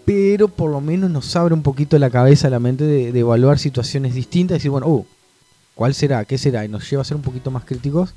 Pero 0.04 0.48
por 0.48 0.70
lo 0.70 0.80
menos 0.80 1.10
nos 1.10 1.34
abre 1.34 1.52
un 1.52 1.62
poquito 1.62 1.98
la 1.98 2.10
cabeza, 2.10 2.48
la 2.48 2.60
mente 2.60 2.84
de, 2.84 3.18
evaluar 3.18 3.58
situaciones 3.58 4.14
distintas 4.14 4.54
y 4.54 4.58
decir, 4.58 4.70
bueno, 4.70 4.86
uh, 4.86 5.06
¿cuál 5.74 5.94
será? 5.94 6.24
¿Qué 6.24 6.38
será? 6.38 6.64
Y 6.64 6.68
nos 6.68 6.88
lleva 6.88 7.02
a 7.02 7.04
ser 7.04 7.16
un 7.16 7.22
poquito 7.22 7.50
más 7.50 7.64
críticos 7.64 8.14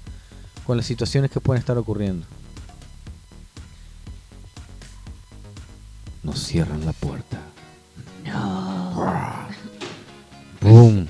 con 0.65 0.77
las 0.77 0.85
situaciones 0.85 1.31
que 1.31 1.39
pueden 1.39 1.59
estar 1.59 1.77
ocurriendo. 1.77 2.27
Nos 6.21 6.39
cierran 6.45 6.85
la 6.85 6.93
puerta. 6.93 7.39
No. 8.23 9.47
¡Bum! 10.61 11.07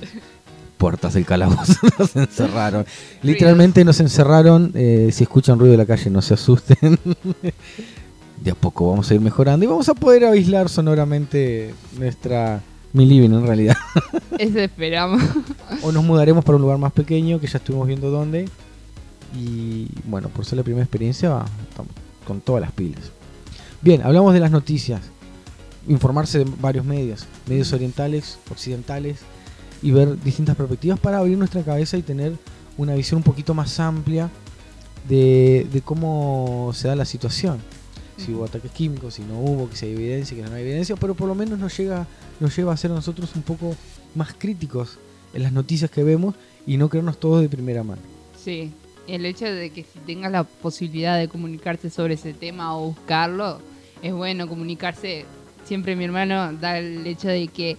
Puertas 0.77 1.13
del 1.13 1.25
calabozo 1.25 1.73
nos 1.99 2.15
encerraron. 2.15 2.85
Literalmente 3.21 3.83
nos 3.83 3.99
encerraron. 3.99 4.71
Eh, 4.75 5.09
si 5.11 5.23
escuchan 5.23 5.59
ruido 5.59 5.73
de 5.73 5.77
la 5.77 5.85
calle, 5.85 6.09
no 6.09 6.21
se 6.21 6.35
asusten. 6.35 6.97
de 8.41 8.51
a 8.51 8.55
poco 8.55 8.89
vamos 8.89 9.09
a 9.09 9.13
ir 9.13 9.21
mejorando 9.21 9.65
y 9.65 9.67
vamos 9.67 9.89
a 9.89 9.93
poder 9.93 10.25
aislar 10.25 10.69
sonoramente 10.69 11.73
nuestra 11.97 12.61
mi 12.93 13.05
living 13.05 13.29
en 13.29 13.45
realidad. 13.45 13.77
Eso 14.39 14.59
esperamos. 14.59 15.21
o 15.83 15.91
nos 15.91 16.03
mudaremos 16.03 16.43
para 16.43 16.55
un 16.55 16.61
lugar 16.61 16.77
más 16.77 16.91
pequeño 16.91 17.39
que 17.39 17.47
ya 17.47 17.57
estuvimos 17.57 17.87
viendo 17.87 18.09
dónde. 18.09 18.49
Y 19.37 19.87
bueno, 20.05 20.29
por 20.29 20.45
ser 20.45 20.57
la 20.57 20.63
primera 20.63 20.83
experiencia, 20.83 21.45
estamos 21.69 21.91
con 22.25 22.41
todas 22.41 22.61
las 22.61 22.71
pilas. 22.71 23.11
Bien, 23.81 24.01
hablamos 24.03 24.33
de 24.33 24.39
las 24.39 24.51
noticias. 24.51 25.01
Informarse 25.87 26.39
de 26.39 26.51
varios 26.59 26.83
medios, 26.85 27.27
medios 27.47 27.71
orientales, 27.73 28.39
occidentales, 28.49 29.19
y 29.81 29.91
ver 29.91 30.21
distintas 30.21 30.55
perspectivas 30.55 30.99
para 30.99 31.19
abrir 31.19 31.37
nuestra 31.37 31.63
cabeza 31.63 31.97
y 31.97 32.01
tener 32.01 32.33
una 32.77 32.95
visión 32.95 33.17
un 33.17 33.23
poquito 33.23 33.53
más 33.53 33.79
amplia 33.79 34.29
de, 35.07 35.67
de 35.71 35.81
cómo 35.81 36.71
se 36.73 36.87
da 36.87 36.95
la 36.95 37.05
situación. 37.05 37.59
Si 38.19 38.33
hubo 38.33 38.45
ataques 38.45 38.71
químicos, 38.71 39.13
si 39.13 39.23
no 39.23 39.39
hubo, 39.39 39.69
que 39.69 39.75
si 39.75 39.85
hay 39.85 39.93
evidencia, 39.93 40.35
que 40.35 40.43
no 40.43 40.53
hay 40.53 40.63
evidencia, 40.63 40.95
pero 40.97 41.15
por 41.15 41.27
lo 41.27 41.35
menos 41.35 41.57
nos, 41.57 41.77
llega, 41.77 42.05
nos 42.39 42.55
lleva 42.55 42.73
a 42.73 42.77
ser 42.77 42.91
nosotros 42.91 43.31
un 43.35 43.43
poco 43.43 43.75
más 44.13 44.33
críticos 44.37 44.99
en 45.33 45.43
las 45.43 45.53
noticias 45.53 45.89
que 45.89 46.03
vemos 46.03 46.35
y 46.67 46.77
no 46.77 46.89
creernos 46.89 47.19
todos 47.19 47.41
de 47.41 47.49
primera 47.49 47.83
mano. 47.83 48.01
Sí, 48.37 48.71
el 49.07 49.25
hecho 49.25 49.45
de 49.45 49.69
que 49.69 49.83
si 49.83 49.99
tengas 50.05 50.31
la 50.31 50.43
posibilidad 50.43 51.17
de 51.17 51.27
comunicarte 51.27 51.89
sobre 51.89 52.15
ese 52.15 52.33
tema 52.33 52.77
o 52.77 52.87
buscarlo, 52.87 53.59
es 54.01 54.13
bueno 54.13 54.47
comunicarse. 54.47 55.25
Siempre 55.65 55.95
mi 55.95 56.05
hermano 56.05 56.53
da 56.53 56.77
el 56.77 57.05
hecho 57.05 57.27
de 57.27 57.47
que 57.47 57.77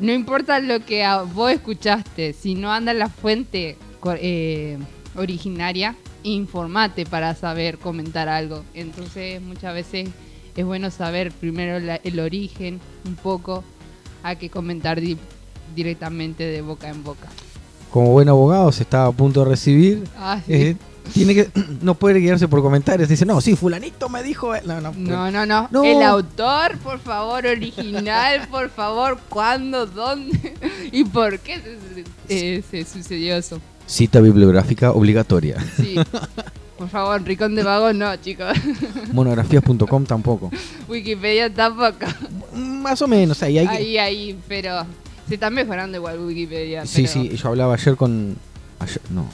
no 0.00 0.12
importa 0.12 0.60
lo 0.60 0.84
que 0.84 1.04
vos 1.34 1.52
escuchaste, 1.52 2.32
si 2.32 2.54
no 2.54 2.72
anda 2.72 2.94
la 2.94 3.08
fuente 3.08 3.76
eh, 4.20 4.78
originaria, 5.16 5.94
informate 6.22 7.06
para 7.06 7.34
saber 7.34 7.78
comentar 7.78 8.28
algo. 8.28 8.64
Entonces 8.74 9.40
muchas 9.42 9.74
veces 9.74 10.08
es 10.56 10.64
bueno 10.64 10.90
saber 10.90 11.32
primero 11.32 11.78
la- 11.80 11.96
el 11.96 12.18
origen 12.20 12.80
un 13.06 13.14
poco 13.16 13.64
a 14.22 14.34
que 14.34 14.50
comentar 14.50 15.00
di- 15.00 15.16
directamente 15.74 16.44
de 16.44 16.60
boca 16.62 16.88
en 16.88 17.04
boca. 17.04 17.28
Como 17.90 18.10
buen 18.12 18.28
abogado 18.28 18.70
se 18.72 18.82
está 18.82 19.06
a 19.06 19.12
punto 19.12 19.44
de 19.44 19.50
recibir, 19.50 20.04
Ah, 20.18 20.40
sí. 20.44 20.52
eh, 20.52 20.76
tiene 21.14 21.34
que 21.34 21.50
no 21.80 21.94
puede 21.94 22.18
guiarse 22.20 22.48
por 22.48 22.60
comentarios. 22.60 23.08
Dice, 23.08 23.24
no, 23.24 23.40
sí, 23.40 23.56
fulanito 23.56 24.08
me 24.08 24.22
dijo... 24.22 24.54
eh". 24.54 24.60
No, 24.66 24.80
no, 24.80 24.92
No, 24.94 25.30
no, 25.30 25.46
no, 25.46 25.68
No. 25.70 25.84
El 25.84 26.02
autor, 26.02 26.76
por 26.78 26.98
favor, 26.98 27.46
original, 27.46 28.46
por 28.50 28.68
favor, 28.70 29.18
cuándo, 29.28 29.86
dónde 29.86 30.54
y 30.92 31.04
por 31.04 31.38
qué 31.38 31.60
se, 32.28 32.56
eh, 32.58 32.62
se 32.70 32.84
sucedió 32.84 33.36
eso. 33.36 33.58
Cita 33.88 34.20
bibliográfica 34.20 34.92
obligatoria. 34.92 35.56
Sí. 35.76 35.96
Por 36.78 36.88
favor, 36.88 37.20
Ricón 37.24 37.56
de 37.56 37.64
Vago 37.64 37.92
no, 37.92 38.14
chicos. 38.16 38.52
Monografías.com 39.12 40.04
tampoco. 40.04 40.50
Wikipedia 40.88 41.52
tampoco. 41.52 42.06
Más 42.54 43.02
o 43.02 43.08
menos, 43.08 43.42
ahí 43.42 43.58
hay 43.58 43.66
Ahí, 43.66 43.98
ahí, 43.98 44.38
pero 44.46 44.84
se 45.26 45.34
está 45.34 45.50
mejorando 45.50 45.96
igual 45.98 46.20
Wikipedia. 46.20 46.86
Sí, 46.86 47.02
pero- 47.02 47.12
sí, 47.12 47.36
yo 47.36 47.48
hablaba 47.48 47.74
ayer 47.74 47.96
con... 47.96 48.36
Ayer, 48.78 49.00
no, 49.10 49.26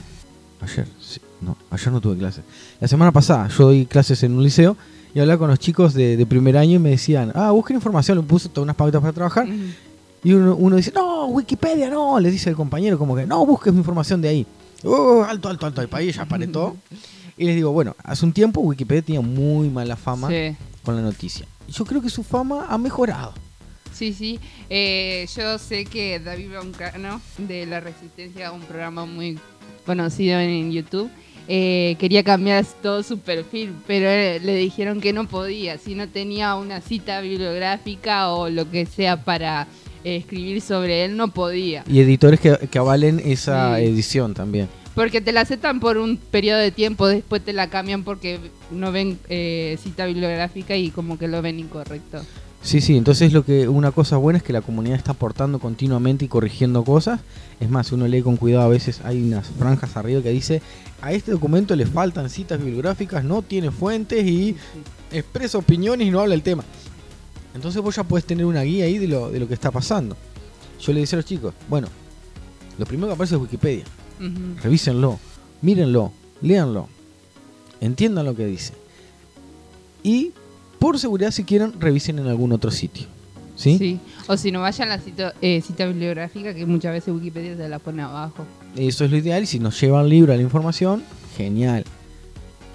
ayer, 0.61 0.87
sí, 0.99 1.19
no, 1.41 1.55
ayer 1.69 1.91
no 1.91 2.01
tuve 2.01 2.17
clases. 2.17 2.43
La 2.79 2.87
semana 2.87 3.11
pasada 3.11 3.47
yo 3.49 3.65
doy 3.65 3.85
clases 3.85 4.23
en 4.23 4.31
un 4.35 4.43
liceo 4.43 4.75
y 5.13 5.19
hablaba 5.19 5.37
con 5.37 5.49
los 5.49 5.59
chicos 5.59 5.93
de, 5.93 6.17
de 6.17 6.25
primer 6.25 6.57
año 6.57 6.77
y 6.77 6.79
me 6.79 6.89
decían, 6.89 7.31
ah, 7.35 7.51
busquen 7.51 7.75
información, 7.75 8.17
le 8.17 8.23
puse 8.23 8.49
todas 8.49 8.63
unas 8.63 8.75
pautas 8.75 9.01
para 9.01 9.13
trabajar. 9.13 9.47
Y 10.25 10.33
uno, 10.33 10.55
uno 10.55 10.75
dice, 10.75 10.91
no, 10.93 11.27
Wikipedia, 11.27 11.87
no, 11.87 12.19
le 12.19 12.31
dice 12.31 12.49
el 12.49 12.55
compañero 12.55 12.97
como 12.97 13.15
que, 13.15 13.27
no, 13.27 13.45
busques 13.45 13.71
mi 13.71 13.77
información 13.79 14.21
de 14.21 14.29
ahí. 14.29 14.45
Oh, 14.83 15.23
alto, 15.23 15.49
alto, 15.49 15.67
alto, 15.67 15.81
el 15.83 15.87
país 15.87 16.15
ya 16.15 16.25
paré 16.25 16.47
todo. 16.47 16.75
Y 17.37 17.45
les 17.45 17.53
digo, 17.55 17.71
bueno, 17.71 17.95
hace 18.03 18.25
un 18.25 18.33
tiempo 18.33 18.59
Wikipedia 18.61 19.03
tenía 19.03 19.21
muy 19.21 19.69
mala 19.69 19.95
fama 19.95 20.29
Sí. 20.29 20.55
con 20.83 20.95
la 20.95 21.03
noticia. 21.03 21.45
Yo 21.67 21.85
creo 21.85 22.01
que 22.01 22.09
su 22.09 22.23
fama 22.23 22.65
ha 22.67 22.77
mejorado. 22.79 23.33
Sí, 23.93 24.13
sí. 24.13 24.39
Eh, 24.67 25.27
yo 25.37 25.59
sé 25.59 25.85
que 25.85 26.19
David 26.19 26.49
Broncano 26.49 27.21
de 27.37 27.67
La 27.67 27.79
Resistencia, 27.79 28.51
un 28.51 28.61
programa 28.61 29.05
muy 29.05 29.37
conocido 29.85 30.39
en 30.39 30.71
YouTube, 30.71 31.09
eh, 31.47 31.95
quería 31.99 32.23
cambiar 32.23 32.65
todo 32.81 33.03
su 33.03 33.19
perfil, 33.19 33.75
pero 33.85 34.09
eh, 34.09 34.39
le 34.39 34.55
dijeron 34.55 35.01
que 35.01 35.13
no 35.13 35.27
podía, 35.27 35.77
si 35.77 35.93
no 35.93 36.09
tenía 36.09 36.55
una 36.55 36.81
cita 36.81 37.21
bibliográfica 37.21 38.29
o 38.33 38.49
lo 38.49 38.71
que 38.71 38.87
sea 38.87 39.23
para 39.23 39.67
escribir 40.05 40.61
sobre 40.61 41.05
él, 41.05 41.17
no 41.17 41.29
podía. 41.29 41.83
Y 41.89 41.99
editores 41.99 42.39
que, 42.39 42.57
que 42.69 42.77
avalen 42.77 43.19
esa 43.23 43.77
Sí. 43.77 43.83
edición 43.85 44.33
también. 44.33 44.67
Porque 44.93 45.19
te 45.19 45.33
la 45.33 45.41
aceptan 45.41 45.79
por 45.81 45.97
un 45.97 46.15
periodo 46.17 46.59
de 46.59 46.71
tiempo, 46.71 47.07
después 47.07 47.43
te 47.43 47.51
la 47.51 47.69
cambian 47.69 48.03
porque 48.03 48.39
no 48.71 48.91
ven 48.93 49.19
eh, 49.27 49.77
cita 49.83 50.05
bibliográfica 50.05 50.77
y 50.77 50.89
como 50.89 51.17
que 51.17 51.27
lo 51.27 51.41
ven 51.41 51.59
incorrecto. 51.59 52.21
Sí, 52.61 52.81
sí, 52.81 52.95
entonces 52.97 53.31
lo 53.33 53.43
que 53.45 53.67
una 53.67 53.91
cosa 53.91 54.17
buena 54.17 54.37
es 54.37 54.43
que 54.43 54.53
la 54.53 54.61
comunidad 54.61 54.95
está 54.97 55.11
aportando 55.11 55.59
continuamente 55.59 56.25
y 56.25 56.27
corrigiendo 56.27 56.83
cosas. 56.83 57.19
Es 57.59 57.69
más, 57.69 57.91
uno 57.91 58.07
lee 58.07 58.21
con 58.21 58.37
cuidado, 58.37 58.63
a 58.65 58.69
veces 58.69 59.01
hay 59.03 59.21
unas 59.21 59.47
franjas 59.59 59.95
arriba 59.97 60.21
que 60.23 60.29
dice, 60.31 60.61
a 61.01 61.11
este 61.11 61.31
documento 61.31 61.75
le 61.75 61.85
faltan 61.85 62.29
citas 62.29 62.57
bibliográficas, 62.59 63.23
no 63.23 63.41
tiene 63.43 63.69
fuentes 63.71 64.25
y 64.25 64.55
expresa 65.11 65.57
opiniones 65.59 66.07
y 66.07 66.09
no 66.11 66.21
habla 66.21 66.33
el 66.35 66.41
tema. 66.41 66.63
Entonces 67.55 67.81
vos 67.81 67.95
ya 67.95 68.03
puedes 68.03 68.25
tener 68.25 68.45
una 68.45 68.61
guía 68.61 68.85
ahí 68.85 68.97
de 68.97 69.07
lo, 69.07 69.31
de 69.31 69.39
lo 69.39 69.47
que 69.47 69.53
está 69.53 69.71
pasando. 69.71 70.15
Yo 70.79 70.93
le 70.93 70.99
decía 70.99 71.15
a 71.15 71.21
los 71.21 71.25
chicos, 71.25 71.53
bueno, 71.69 71.87
lo 72.77 72.85
primero 72.85 73.07
que 73.07 73.13
aparece 73.13 73.35
es 73.35 73.41
Wikipedia. 73.41 73.85
Revísenlo, 74.61 75.19
mírenlo, 75.61 76.11
léanlo, 76.41 76.87
entiendan 77.81 78.25
lo 78.25 78.35
que 78.35 78.45
dice. 78.45 78.73
Y 80.03 80.31
por 80.79 80.99
seguridad, 80.99 81.31
si 81.31 81.43
quieren, 81.45 81.79
revisen 81.79 82.19
en 82.19 82.27
algún 82.27 82.51
otro 82.51 82.71
sitio. 82.71 83.07
¿Sí? 83.55 84.01
O 84.27 84.35
si 84.35 84.51
no 84.51 84.61
vayan 84.61 84.89
a 84.91 84.97
la 84.97 85.01
cita, 85.01 85.33
eh, 85.41 85.61
cita 85.61 85.85
bibliográfica, 85.85 86.53
que 86.53 86.65
muchas 86.65 86.91
veces 86.91 87.13
Wikipedia 87.13 87.55
te 87.55 87.69
la 87.69 87.79
pone 87.79 88.01
abajo. 88.01 88.45
Eso 88.75 89.05
es 89.05 89.11
lo 89.11 89.17
ideal. 89.17 89.43
Y 89.43 89.45
si 89.45 89.59
nos 89.59 89.79
llevan 89.79 90.09
libre 90.09 90.33
a 90.33 90.35
la 90.35 90.43
información, 90.43 91.03
genial. 91.37 91.85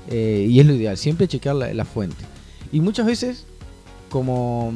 Eh, 0.09 0.47
y 0.49 0.59
es 0.59 0.67
lo 0.67 0.75
ideal, 0.75 0.97
siempre 0.97 1.29
chequear 1.29 1.55
la, 1.55 1.75
la 1.75 1.85
fuente. 1.85 2.25
Y 2.73 2.81
muchas 2.81 3.05
veces, 3.05 3.45
como, 4.11 4.73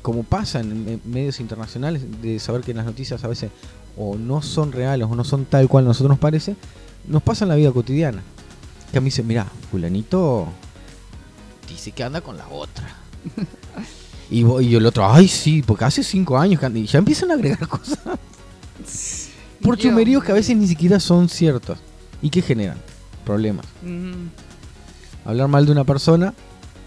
como 0.00 0.22
pasa 0.22 0.60
en 0.60 0.84
me- 0.84 0.98
medios 1.04 1.40
internacionales, 1.40 2.02
de 2.22 2.38
saber 2.38 2.62
que 2.62 2.72
las 2.72 2.86
noticias 2.86 3.22
a 3.24 3.28
veces 3.28 3.50
o 3.96 4.16
no 4.16 4.40
son 4.40 4.72
reales 4.72 5.06
o 5.10 5.14
no 5.14 5.24
son 5.24 5.44
tal 5.44 5.68
cual 5.68 5.84
a 5.84 5.88
nosotros 5.88 6.10
nos 6.10 6.18
parece, 6.18 6.56
nos 7.06 7.22
pasa 7.22 7.44
en 7.44 7.50
la 7.50 7.56
vida 7.56 7.70
cotidiana. 7.72 8.22
Que 8.90 8.98
a 8.98 9.00
mí 9.00 9.06
dice, 9.06 9.22
mira, 9.22 9.46
fulanito 9.70 10.46
dice 11.68 11.92
que 11.92 12.02
anda 12.04 12.20
con 12.20 12.36
la 12.38 12.46
otra. 12.48 12.96
y, 14.30 14.42
vos- 14.42 14.62
y 14.62 14.74
el 14.74 14.86
otro, 14.86 15.06
ay 15.10 15.28
sí, 15.28 15.62
porque 15.62 15.84
hace 15.84 16.02
cinco 16.02 16.38
años 16.38 16.58
que 16.60 16.66
anda", 16.66 16.78
y 16.78 16.86
ya 16.86 16.98
empiezan 16.98 17.30
a 17.30 17.34
agregar 17.34 17.66
cosas. 17.68 17.98
Por 19.62 19.76
chumeríos 19.78 20.24
que 20.24 20.32
a 20.32 20.34
veces 20.34 20.56
ni 20.56 20.66
siquiera 20.66 20.98
son 20.98 21.28
ciertos. 21.28 21.78
¿Y 22.20 22.30
qué 22.30 22.42
generan? 22.42 22.78
Problemas. 23.24 23.64
Hablar 25.24 25.48
mal 25.48 25.64
de 25.66 25.72
una 25.72 25.84
persona 25.84 26.34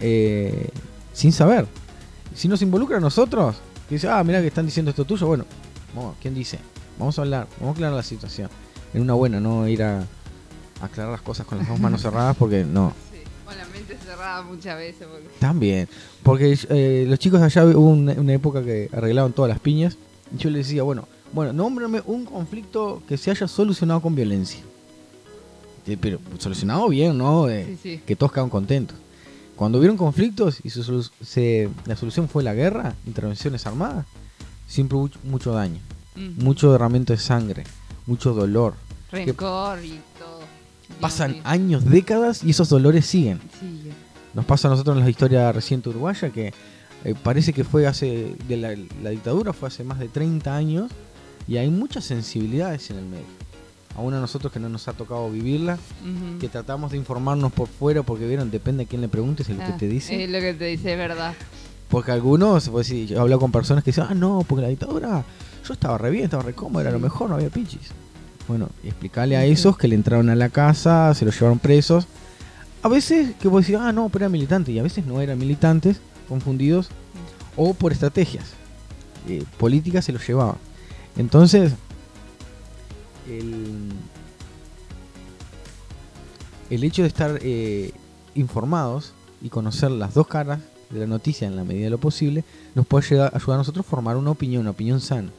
eh, 0.01 0.70
sin 1.15 1.31
saber. 1.31 1.65
Si 2.36 2.48
nos 2.48 2.62
involucra 2.62 2.98
a 2.98 3.00
nosotros, 3.00 3.55
que 3.88 3.95
dice, 3.95 4.10
ah, 4.10 4.24
mira 4.24 4.41
que 4.41 4.48
están 4.48 4.65
diciendo 4.65 4.91
esto 4.91 5.05
tuyo, 5.05 5.25
bueno, 5.25 5.45
vamos, 5.95 6.15
¿quién 6.22 6.36
dice? 6.36 6.60
Vamos 7.00 7.17
a 7.17 7.22
hablar, 7.24 7.48
vamos 7.57 7.69
a 7.69 7.75
aclarar 7.77 7.95
la 7.95 8.03
situación. 8.03 8.50
En 8.93 9.01
una 9.01 9.13
buena, 9.13 9.39
no 9.39 9.67
ir 9.67 9.81
a, 9.81 10.03
aclarar 10.81 11.13
las 11.13 11.22
cosas 11.22 11.48
con 11.48 11.57
las 11.57 11.67
dos 11.67 11.79
manos 11.79 12.01
cerradas, 12.01 12.36
porque 12.36 12.63
no. 12.63 12.93
Sí, 13.12 13.19
con 13.45 13.57
la 13.57 13.65
mente 13.65 13.98
cerrada 13.98 14.41
muchas 14.41 14.77
veces. 14.77 15.07
Porque... 15.10 15.27
También. 15.39 15.88
Porque 16.22 16.57
eh, 16.69 17.05
los 17.07 17.17
chicos 17.17 17.41
allá 17.41 17.63
hubo 17.65 17.89
una, 17.89 18.13
una 18.13 18.34
época 18.34 18.62
que 18.62 18.89
arreglaban 18.91 19.31
todas 19.31 19.50
las 19.50 19.60
piñas. 19.60 19.98
Y 20.34 20.38
yo 20.38 20.50
les 20.50 20.67
decía, 20.67 20.84
bueno, 20.84 21.07
bueno, 21.31 21.53
nómbrame 21.53 22.01
un 22.05 22.25
conflicto 22.25 23.01
que 23.07 23.17
se 23.17 23.31
haya 23.31 23.48
solucionado 23.48 24.01
con 24.01 24.15
violencia. 24.15 24.62
Pero 26.01 26.19
solucionado 26.39 26.89
bien, 26.89 27.17
¿no? 27.17 27.48
Eh, 27.48 27.65
Sí, 27.65 27.77
sí. 27.81 28.01
Que 28.05 28.15
todos 28.15 28.31
quedaron 28.31 28.50
contentos. 28.50 28.98
Cuando 29.55 29.77
hubieron 29.77 29.97
conflictos 29.97 30.59
y 30.63 30.69
su 30.69 30.83
solu- 30.83 31.09
se- 31.24 31.69
la 31.85 31.95
solución 31.95 32.27
fue 32.27 32.43
la 32.43 32.53
guerra, 32.53 32.93
intervenciones 33.05 33.65
armadas, 33.65 34.05
siempre 34.67 34.97
hubo 34.97 35.09
mucho 35.24 35.51
daño, 35.53 35.79
mucho 36.38 36.71
derramamiento 36.71 37.13
de 37.13 37.19
sangre, 37.19 37.63
mucho 38.05 38.33
dolor. 38.33 38.74
Rencor 39.12 39.83
y 39.83 40.00
todo. 40.19 40.39
Dios 40.88 41.00
Pasan 41.00 41.38
años, 41.45 41.85
décadas 41.85 42.43
y 42.43 42.51
esos 42.51 42.69
dolores 42.69 43.05
siguen. 43.05 43.39
Sí, 43.59 43.89
Nos 44.33 44.45
pasa 44.45 44.67
a 44.67 44.71
nosotros 44.71 44.97
en 44.97 45.03
la 45.03 45.09
historia 45.09 45.51
reciente 45.51 45.89
uruguaya 45.89 46.29
que 46.29 46.53
eh, 47.05 47.15
parece 47.24 47.53
que 47.53 47.63
fue 47.63 47.88
hace, 47.88 48.35
de 48.47 48.57
la, 48.57 48.75
la 49.01 49.09
dictadura 49.12 49.53
fue 49.53 49.69
hace 49.69 49.83
más 49.83 50.00
de 50.00 50.09
30 50.09 50.53
años 50.55 50.91
y 51.47 51.57
hay 51.57 51.69
muchas 51.69 52.03
sensibilidades 52.05 52.89
en 52.89 52.97
el 52.97 53.05
medio. 53.05 53.25
Aún 53.97 54.13
a 54.13 54.19
nosotros 54.19 54.51
que 54.51 54.59
no 54.59 54.67
nos 54.67 54.87
ha 54.87 54.93
tocado 54.93 55.29
vivirla, 55.31 55.77
que 56.39 56.49
tratamos 56.49 56.91
de 56.91 56.97
informarnos 56.97 57.53
por 57.53 57.67
fuera 57.67 58.03
porque 58.03 58.27
vieron, 58.27 58.51
depende 58.51 58.83
a 58.83 58.85
quién 58.87 59.01
le 59.01 59.07
preguntes 59.07 59.47
el 59.49 59.57
que 59.57 59.63
Ah, 59.63 59.77
te 59.77 59.87
dice. 59.87 60.21
Es 60.23 60.29
lo 60.29 60.39
que 60.39 60.53
te 60.53 60.65
dice, 60.65 60.91
es 60.91 60.97
verdad. 60.97 61.33
Porque 61.87 62.11
algunos, 62.11 62.67
pues 62.69 62.87
sí, 62.87 63.05
yo 63.07 63.15
he 63.17 63.19
hablado 63.19 63.39
con 63.39 63.51
personas 63.53 63.83
que 63.83 63.91
dicen, 63.91 64.05
ah, 64.09 64.13
no, 64.13 64.43
porque 64.47 64.63
la 64.63 64.67
dictadura, 64.67 65.23
yo 65.65 65.73
estaba 65.73 65.97
re 65.97 66.09
bien, 66.09 66.25
estaba 66.25 66.43
re 66.43 66.53
cómodo, 66.53 66.81
era 66.81 66.91
lo 66.91 66.99
mejor, 66.99 67.29
no 67.29 67.35
había 67.35 67.49
pichis. 67.49 67.91
Bueno, 68.49 68.69
explicarle 68.83 69.37
a 69.37 69.45
esos 69.45 69.77
que 69.77 69.87
le 69.87 69.95
entraron 69.95 70.29
a 70.29 70.35
la 70.35 70.49
casa, 70.49 71.13
se 71.13 71.23
los 71.23 71.33
llevaron 71.35 71.59
presos. 71.59 72.07
A 72.83 72.89
veces 72.89 73.31
que 73.39 73.47
vos 73.47 73.65
decís, 73.65 73.79
ah, 73.79 73.91
no, 73.93 74.09
pero 74.09 74.25
era 74.25 74.29
militante, 74.29 74.71
y 74.73 74.79
a 74.79 74.83
veces 74.83 75.05
no 75.05 75.21
eran 75.21 75.37
militantes, 75.39 76.01
confundidos, 76.27 76.89
o 77.55 77.73
por 77.73 77.93
estrategias 77.93 78.43
eh, 79.29 79.43
políticas 79.57 80.03
se 80.05 80.11
los 80.11 80.27
llevaban. 80.27 80.57
Entonces, 81.17 81.71
el, 83.29 83.89
el 86.70 86.84
hecho 86.84 87.01
de 87.01 87.08
estar 87.08 87.39
eh, 87.41 87.91
informados 88.36 89.13
y 89.41 89.50
conocer 89.50 89.91
las 89.91 90.13
dos 90.13 90.27
caras 90.27 90.60
de 90.89 91.00
la 91.00 91.08
noticia 91.08 91.48
en 91.48 91.55
la 91.55 91.63
medida 91.63 91.86
de 91.86 91.89
lo 91.89 91.98
posible, 91.98 92.44
nos 92.75 92.86
puede 92.86 93.05
ayudar 93.05 93.34
a 93.34 93.58
nosotros 93.58 93.86
a 93.86 93.89
formar 93.89 94.17
una 94.17 94.32
opinión, 94.32 94.62
una 94.62 94.72
opinión 94.72 95.01
sana. 95.01 95.29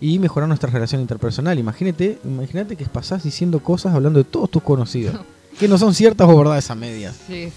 y 0.00 0.18
mejorar 0.18 0.48
nuestra 0.48 0.68
relación 0.70 1.00
interpersonal. 1.00 1.58
Imagínate, 1.58 2.18
imagínate 2.24 2.76
que 2.76 2.84
pasás 2.86 3.22
diciendo 3.22 3.60
cosas 3.60 3.94
hablando 3.94 4.18
de 4.18 4.24
todos 4.24 4.50
tus 4.50 4.62
conocidos, 4.62 5.16
que 5.58 5.68
no 5.68 5.78
son 5.78 5.94
ciertas 5.94 6.28
o 6.28 6.36
verdades 6.36 6.70
a 6.70 6.74
medias. 6.74 7.16
Sí. 7.26 7.52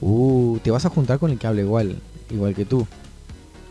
Uh, 0.00 0.58
te 0.62 0.70
vas 0.70 0.84
a 0.86 0.90
juntar 0.90 1.18
con 1.18 1.30
el 1.30 1.38
que 1.38 1.46
habla 1.46 1.62
igual, 1.62 2.00
igual 2.30 2.54
que 2.54 2.64
tú. 2.64 2.86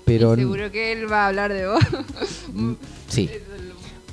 Pero 0.05 0.35
seguro 0.35 0.69
que 0.71 0.91
él 0.91 1.09
va 1.11 1.23
a 1.25 1.27
hablar 1.27 1.53
de 1.53 1.67
vos. 1.67 1.83
Sí, 3.07 3.29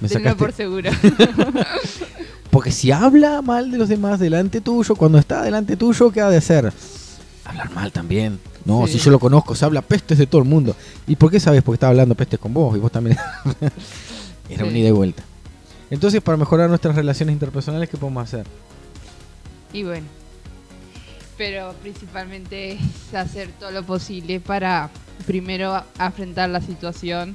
me 0.00 0.08
tenlo 0.08 0.36
por 0.36 0.52
seguro. 0.52 0.90
Porque 2.50 2.72
si 2.72 2.90
habla 2.90 3.42
mal 3.42 3.70
de 3.70 3.78
los 3.78 3.88
demás 3.88 4.18
delante 4.18 4.60
tuyo, 4.60 4.96
cuando 4.96 5.18
está 5.18 5.42
delante 5.42 5.76
tuyo, 5.76 6.10
¿qué 6.10 6.20
ha 6.20 6.28
de 6.28 6.38
hacer? 6.38 6.72
Hablar 7.44 7.70
mal 7.70 7.92
también. 7.92 8.40
No, 8.64 8.86
Sí. 8.86 8.94
si 8.94 8.98
yo 8.98 9.10
lo 9.10 9.18
conozco, 9.18 9.54
se 9.54 9.64
habla 9.64 9.82
pestes 9.82 10.18
de 10.18 10.26
todo 10.26 10.42
el 10.42 10.48
mundo. 10.48 10.74
¿Y 11.06 11.16
por 11.16 11.30
qué 11.30 11.38
sabes? 11.40 11.62
Porque 11.62 11.76
estaba 11.76 11.90
hablando 11.90 12.14
pestes 12.14 12.38
con 12.38 12.52
vos 12.52 12.76
y 12.76 12.80
vos 12.80 12.90
también. 12.92 13.16
Era 14.50 14.64
un 14.64 14.76
ida 14.76 14.88
y 14.88 14.92
vuelta. 14.92 15.22
Entonces, 15.90 16.20
para 16.22 16.36
mejorar 16.36 16.68
nuestras 16.68 16.94
relaciones 16.94 17.32
interpersonales, 17.32 17.88
¿qué 17.88 17.96
podemos 17.96 18.22
hacer? 18.24 18.46
Y 19.72 19.84
bueno. 19.84 20.06
Pero 21.38 21.72
principalmente 21.80 22.72
es 22.72 23.14
hacer 23.14 23.48
todo 23.58 23.70
lo 23.70 23.82
posible 23.84 24.40
para 24.40 24.90
primero 25.26 25.82
afrontar 25.98 26.50
la 26.50 26.60
situación 26.60 27.34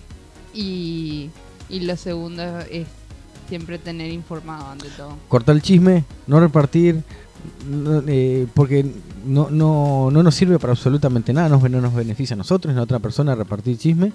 y, 0.54 1.30
y 1.70 1.82
lo 1.82 1.96
segundo 1.98 2.44
es 2.72 2.88
siempre 3.50 3.78
tener 3.78 4.12
informado 4.12 4.68
ante 4.68 4.90
todo. 4.90 5.18
Cortar 5.28 5.56
el 5.56 5.62
chisme, 5.62 6.04
no 6.28 6.40
repartir, 6.40 7.04
eh, 8.08 8.48
porque 8.54 8.86
no, 9.26 9.50
no, 9.50 10.10
no 10.12 10.24
nos 10.24 10.36
sirve 10.36 10.60
para 10.60 10.74
absolutamente 10.74 11.34
nada, 11.34 11.50
no, 11.50 11.58
no 11.70 11.82
nos 11.82 11.94
beneficia 11.94 12.34
a 12.34 12.38
nosotros 12.38 12.74
ni 12.74 12.80
a 12.80 12.84
otra 12.84 13.00
persona 13.00 13.36
repartir 13.36 13.78
chisme. 13.78 14.12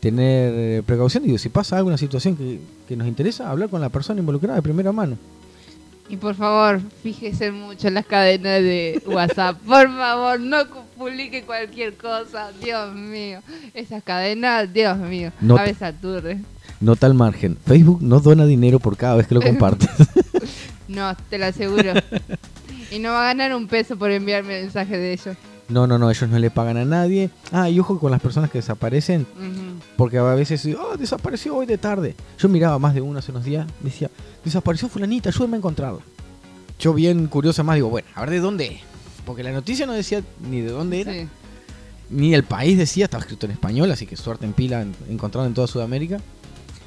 Tener 0.00 0.82
precaución, 0.84 1.24
digo, 1.24 1.36
si 1.36 1.50
pasa 1.50 1.76
alguna 1.76 1.98
situación 1.98 2.34
que, 2.34 2.58
que 2.88 2.96
nos 2.96 3.06
interesa, 3.06 3.50
hablar 3.50 3.68
con 3.68 3.82
la 3.82 3.90
persona 3.90 4.20
involucrada 4.20 4.56
de 4.56 4.62
primera 4.62 4.92
mano. 4.92 5.18
Y 6.10 6.16
por 6.16 6.34
favor, 6.34 6.80
fíjese 7.04 7.52
mucho 7.52 7.86
en 7.88 7.94
las 7.94 8.04
cadenas 8.04 8.60
de 8.62 9.00
WhatsApp. 9.06 9.56
Por 9.66 9.88
favor, 9.96 10.40
no 10.40 10.56
publique 10.98 11.44
cualquier 11.44 11.94
cosa. 11.96 12.50
Dios 12.62 12.92
mío. 12.94 13.38
Esas 13.74 14.02
cadenas, 14.02 14.72
Dios 14.72 14.98
mío. 14.98 15.30
No 15.40 15.56
a 15.56 15.62
veces 15.62 15.82
aturre. 15.82 16.38
Nota 16.80 17.06
al 17.06 17.14
margen, 17.14 17.56
Facebook 17.64 18.00
no 18.02 18.18
dona 18.20 18.44
dinero 18.46 18.80
por 18.80 18.96
cada 18.96 19.14
vez 19.16 19.26
que 19.28 19.34
lo 19.34 19.40
compartes. 19.50 19.88
No, 20.88 21.14
te 21.28 21.38
lo 21.38 21.46
aseguro. 21.46 21.92
y 22.90 22.98
no 22.98 23.10
va 23.12 23.22
a 23.22 23.26
ganar 23.26 23.54
un 23.54 23.68
peso 23.68 23.96
por 23.96 24.10
enviarme 24.10 24.60
mensaje 24.62 24.98
de 24.98 25.12
ellos. 25.12 25.36
no, 25.68 25.86
no, 25.86 25.98
no, 26.00 26.10
ellos 26.10 26.28
no 26.28 26.36
le 26.40 26.50
pagan 26.50 26.78
a 26.78 26.84
nadie. 26.84 27.30
Ah, 27.52 27.70
y 27.70 27.78
ojo 27.78 28.00
con 28.00 28.10
las 28.10 28.20
personas 28.20 28.50
que 28.50 28.58
desaparecen, 28.58 29.24
Ujú. 29.36 29.69
Porque 29.96 30.18
a 30.18 30.22
veces, 30.34 30.66
oh, 30.78 30.96
desapareció 30.96 31.56
hoy 31.56 31.66
de 31.66 31.78
tarde. 31.78 32.14
Yo 32.38 32.48
miraba 32.48 32.78
más 32.78 32.94
de 32.94 33.00
uno 33.00 33.18
hace 33.18 33.30
unos 33.32 33.44
días, 33.44 33.66
decía, 33.82 34.10
desapareció 34.44 34.88
fulanita, 34.88 35.28
ayúdame 35.30 35.56
a 35.56 35.58
encontrarla. 35.58 36.00
Yo 36.78 36.94
bien 36.94 37.26
curioso 37.26 37.62
más 37.64 37.74
digo, 37.76 37.90
bueno, 37.90 38.08
a 38.14 38.20
ver 38.20 38.30
de 38.30 38.40
dónde 38.40 38.66
es. 38.66 38.80
Porque 39.26 39.42
la 39.42 39.52
noticia 39.52 39.86
no 39.86 39.92
decía 39.92 40.22
ni 40.48 40.60
de 40.62 40.70
dónde 40.70 41.00
era, 41.02 41.12
Sí. 41.12 41.28
ni 42.08 42.34
el 42.34 42.44
país 42.44 42.78
decía, 42.78 43.04
estaba 43.04 43.20
escrito 43.22 43.46
en 43.46 43.52
español, 43.52 43.90
así 43.90 44.06
que 44.06 44.16
suerte 44.16 44.46
en 44.46 44.52
pila 44.54 44.80
en- 44.82 44.94
encontrado 45.08 45.46
en 45.46 45.54
toda 45.54 45.66
Sudamérica. 45.66 46.18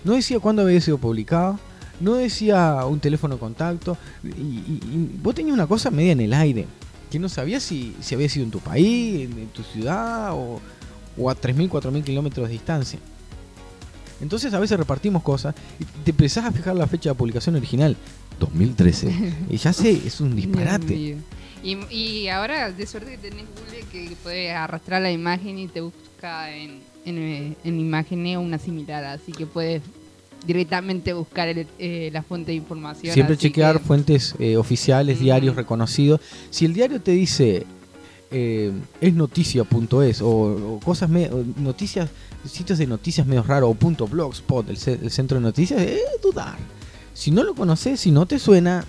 No 0.04 0.14
decía 0.14 0.40
cuándo 0.40 0.64
había 0.64 0.82
sido 0.82 0.98
publicado, 0.98 1.60
no 2.00 2.16
decía 2.16 2.84
un 2.86 3.00
teléfono 3.00 3.36
de 3.36 3.40
contacto, 3.40 3.98
y, 4.24 4.28
y- 4.30 4.80
y 4.92 5.20
vos 5.22 5.36
tenías 5.36 5.54
una 5.54 5.68
cosa 5.68 5.92
media 5.92 6.12
en 6.14 6.22
el 6.22 6.34
aire, 6.34 6.66
que 7.12 7.20
no 7.20 7.30
sabías 7.30 7.62
si, 7.64 7.96
si 8.02 8.16
había 8.16 8.28
sido 8.28 8.46
en 8.46 8.52
tu 8.52 8.60
país, 8.60 9.30
en, 9.30 9.38
en 9.38 9.48
tu 9.50 9.62
ciudad 9.62 10.34
o, 10.34 10.60
o 11.18 11.30
a 11.30 11.36
3.000, 11.36 11.70
4.000 11.70 12.04
kilómetros 12.04 12.48
de 12.48 12.54
distancia. 12.54 13.00
Entonces 14.22 14.54
a 14.54 14.60
veces 14.60 14.78
repartimos 14.78 15.22
cosas 15.24 15.54
y 15.80 15.86
te 16.04 16.12
empezás 16.12 16.46
a 16.46 16.52
fijar 16.52 16.76
la 16.76 16.88
fecha 16.88 17.10
de 17.10 17.16
publicación 17.16 17.56
original, 17.56 17.96
2013. 18.40 19.34
y 19.50 19.58
ya 19.58 19.74
sé, 19.74 19.92
es 20.06 20.22
un 20.22 20.36
disparate. 20.36 21.18
Y, 21.64 21.78
y 21.94 22.28
ahora, 22.28 22.72
de 22.72 22.86
suerte 22.86 23.12
que 23.12 23.18
tenés 23.30 23.46
Google 23.56 23.86
que 23.92 24.16
puede 24.22 24.52
arrastrar 24.52 25.02
la 25.02 25.12
imagen 25.12 25.58
y 25.60 25.68
te 25.68 25.82
busca 25.82 26.54
en, 26.54 26.82
en, 27.06 27.18
eh, 27.18 27.54
en 27.64 27.80
imágenes 27.80 28.38
una 28.38 28.60
similar. 28.60 29.04
Así 29.06 29.32
que 29.32 29.46
puedes 29.46 29.82
directamente 30.46 31.14
buscar 31.14 31.48
el- 31.48 31.68
eh, 31.80 32.10
la 32.12 32.22
fuente 32.22 32.52
de 32.52 32.58
información. 32.58 33.14
Siempre 33.14 33.38
chequear 33.38 33.78
que- 33.80 33.86
fuentes 33.86 34.36
eh, 34.40 34.58
oficiales, 34.58 35.20
diarios 35.22 35.56
reconocidos. 35.56 36.20
Si 36.50 36.66
el 36.66 36.74
diario 36.74 37.02
te 37.02 37.12
dice 37.12 37.66
eh, 38.34 38.72
es 39.00 39.14
noticia.es 39.14 40.22
o, 40.22 40.28
o 40.30 40.80
cosas, 40.84 41.10
me- 41.10 41.30
o 41.30 41.44
noticias, 41.58 42.10
sitios 42.50 42.80
de 42.80 42.88
noticias 42.88 43.26
medio 43.28 43.44
raros 43.44 43.70
o 43.72 43.74
punto 43.76 44.08
blogspot, 44.08 44.70
el, 44.70 44.78
ce- 44.78 45.00
el 45.02 45.12
centro 45.12 45.38
de 45.38 45.44
noticias, 45.44 45.82
es 45.82 46.02
dudar. 46.22 46.58
Si 47.14 47.32
no 47.32 47.44
lo 47.44 47.54
conoces, 47.56 48.00
si 48.00 48.12
no 48.12 48.26
te 48.26 48.40
suena, 48.40 48.84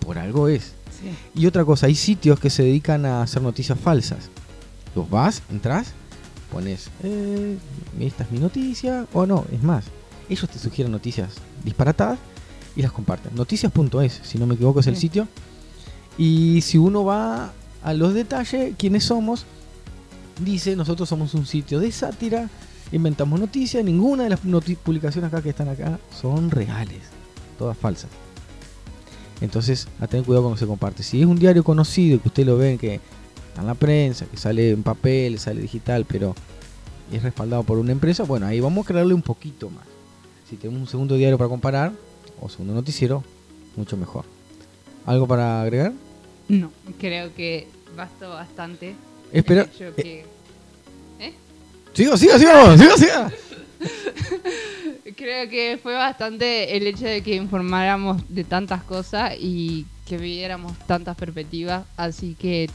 por 0.00 0.18
algo 0.18 0.48
es. 0.48 0.72
Sí. 1.00 1.10
Y 1.40 1.46
otra 1.46 1.64
cosa, 1.64 1.86
hay 1.86 1.94
sitios 1.94 2.40
que 2.40 2.50
se 2.50 2.62
dedican 2.64 3.04
a 3.06 3.22
hacer 3.22 3.42
noticias 3.42 3.78
falsas. 3.78 4.30
Los 4.96 5.08
vas, 5.10 5.42
entras, 5.50 5.92
pones, 6.50 6.88
eh, 7.04 7.56
esta 8.00 8.24
es 8.24 8.30
mi 8.32 8.38
noticia, 8.38 9.06
o 9.12 9.26
no, 9.26 9.44
es 9.52 9.62
más, 9.62 9.84
ellos 10.30 10.48
te 10.48 10.58
sugieren 10.58 10.90
noticias 10.90 11.34
disparatadas 11.62 12.18
y 12.74 12.82
las 12.82 12.90
comparten. 12.92 13.34
Noticias.es, 13.36 14.20
si 14.24 14.38
no 14.38 14.46
me 14.46 14.54
equivoco, 14.54 14.80
es 14.80 14.86
el 14.86 14.94
Sí. 14.96 15.02
sitio. 15.02 15.28
Y 16.16 16.62
si 16.62 16.78
uno 16.78 17.04
va 17.04 17.52
a 17.82 17.94
los 17.94 18.14
detalles, 18.14 18.74
quiénes 18.76 19.04
somos, 19.04 19.46
dice, 20.40 20.76
nosotros 20.76 21.08
somos 21.08 21.34
un 21.34 21.46
sitio 21.46 21.80
de 21.80 21.90
sátira, 21.92 22.48
inventamos 22.92 23.38
noticias, 23.38 23.84
ninguna 23.84 24.24
de 24.24 24.30
las 24.30 24.40
publicaciones 24.40 25.28
acá 25.28 25.42
que 25.42 25.50
están 25.50 25.68
acá 25.68 25.98
son 26.20 26.50
reales, 26.50 27.02
todas 27.58 27.76
falsas. 27.76 28.10
Entonces, 29.40 29.86
a 30.00 30.06
tener 30.06 30.26
cuidado 30.26 30.44
cuando 30.44 30.58
se 30.58 30.66
comparte. 30.66 31.02
Si 31.02 31.20
es 31.20 31.26
un 31.26 31.38
diario 31.38 31.62
conocido, 31.62 32.20
que 32.20 32.28
usted 32.28 32.44
lo 32.44 32.56
ven 32.56 32.76
que 32.76 32.96
está 33.48 33.60
en 33.60 33.66
la 33.66 33.74
prensa, 33.74 34.26
que 34.26 34.36
sale 34.36 34.70
en 34.70 34.82
papel, 34.82 35.38
sale 35.38 35.60
digital, 35.60 36.04
pero 36.06 36.34
es 37.12 37.22
respaldado 37.22 37.62
por 37.62 37.78
una 37.78 37.92
empresa, 37.92 38.24
bueno, 38.24 38.46
ahí 38.46 38.60
vamos 38.60 38.84
a 38.84 38.88
crearle 38.88 39.14
un 39.14 39.22
poquito 39.22 39.70
más. 39.70 39.84
Si 40.50 40.56
tenemos 40.56 40.80
un 40.80 40.88
segundo 40.88 41.14
diario 41.14 41.38
para 41.38 41.48
comparar, 41.48 41.92
o 42.40 42.48
segundo 42.48 42.74
noticiero, 42.74 43.22
mucho 43.76 43.96
mejor. 43.96 44.24
¿Algo 45.06 45.26
para 45.26 45.62
agregar? 45.62 45.92
No, 46.48 46.72
creo 46.98 47.34
que 47.34 47.68
bastó 47.96 48.30
bastante. 48.30 48.94
Espera, 49.32 49.62
el 49.78 49.94
que- 49.94 50.24
¿Eh? 51.20 51.32
siga, 51.92 52.16
siga, 52.16 52.38
siga, 52.38 52.76
siga. 52.96 53.32
Creo 55.16 55.48
que 55.48 55.78
fue 55.82 55.94
bastante 55.94 56.76
el 56.76 56.86
hecho 56.86 57.04
de 57.06 57.22
que 57.22 57.34
informáramos 57.34 58.22
de 58.28 58.44
tantas 58.44 58.82
cosas 58.82 59.34
y 59.38 59.86
que 60.06 60.16
viéramos 60.16 60.78
tantas 60.86 61.16
perspectivas, 61.16 61.84
así 61.96 62.36
que 62.38 62.68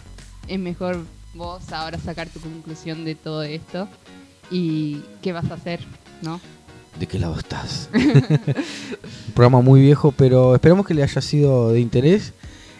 es 0.48 0.60
mejor 0.60 1.04
vos 1.34 1.72
ahora 1.72 1.98
sacar 2.00 2.28
tu 2.30 2.40
conclusión 2.40 3.06
de 3.06 3.16
todo 3.16 3.44
esto 3.44 3.88
y 4.52 5.02
qué 5.22 5.32
vas 5.32 5.50
a 5.52 5.56
hacer, 5.56 5.80
¿no? 6.22 6.40
¿De 7.00 7.08
qué 7.08 7.18
lado 7.18 7.38
estás? 7.40 7.90
Un 7.94 9.34
programa 9.34 9.62
muy 9.62 9.82
viejo, 9.82 10.12
pero 10.12 10.54
esperamos 10.54 10.86
que 10.86 10.94
le 10.94 11.02
haya 11.04 11.22
sido 11.22 11.72
de 11.72 11.80
interés. 11.80 12.34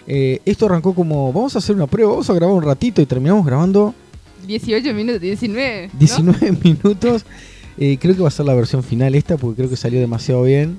Eh, 0.08 0.40
esto 0.46 0.66
arrancó 0.66 0.94
como, 0.94 1.32
vamos 1.32 1.56
a 1.56 1.60
hacer 1.60 1.76
una 1.76 1.88
prueba, 1.88 2.12
vamos 2.12 2.30
a 2.30 2.34
grabar 2.34 2.56
un 2.56 2.64
ratito 2.64 3.02
y 3.02 3.06
terminamos 3.06 3.46
grabando 3.46 3.94
18 4.46 4.94
minutos, 4.94 5.22
19. 5.22 5.90
¿no? 5.94 6.00
19 6.00 6.52
minutos. 6.64 7.26
Eh, 7.78 7.98
creo 8.00 8.16
que 8.16 8.22
va 8.22 8.28
a 8.28 8.32
ser 8.32 8.46
la 8.46 8.54
versión 8.54 8.84
final 8.84 9.16
esta 9.16 9.38
porque 9.38 9.58
creo 9.58 9.70
que 9.70 9.78
salió 9.78 10.00
demasiado 10.00 10.44
bien. 10.44 10.78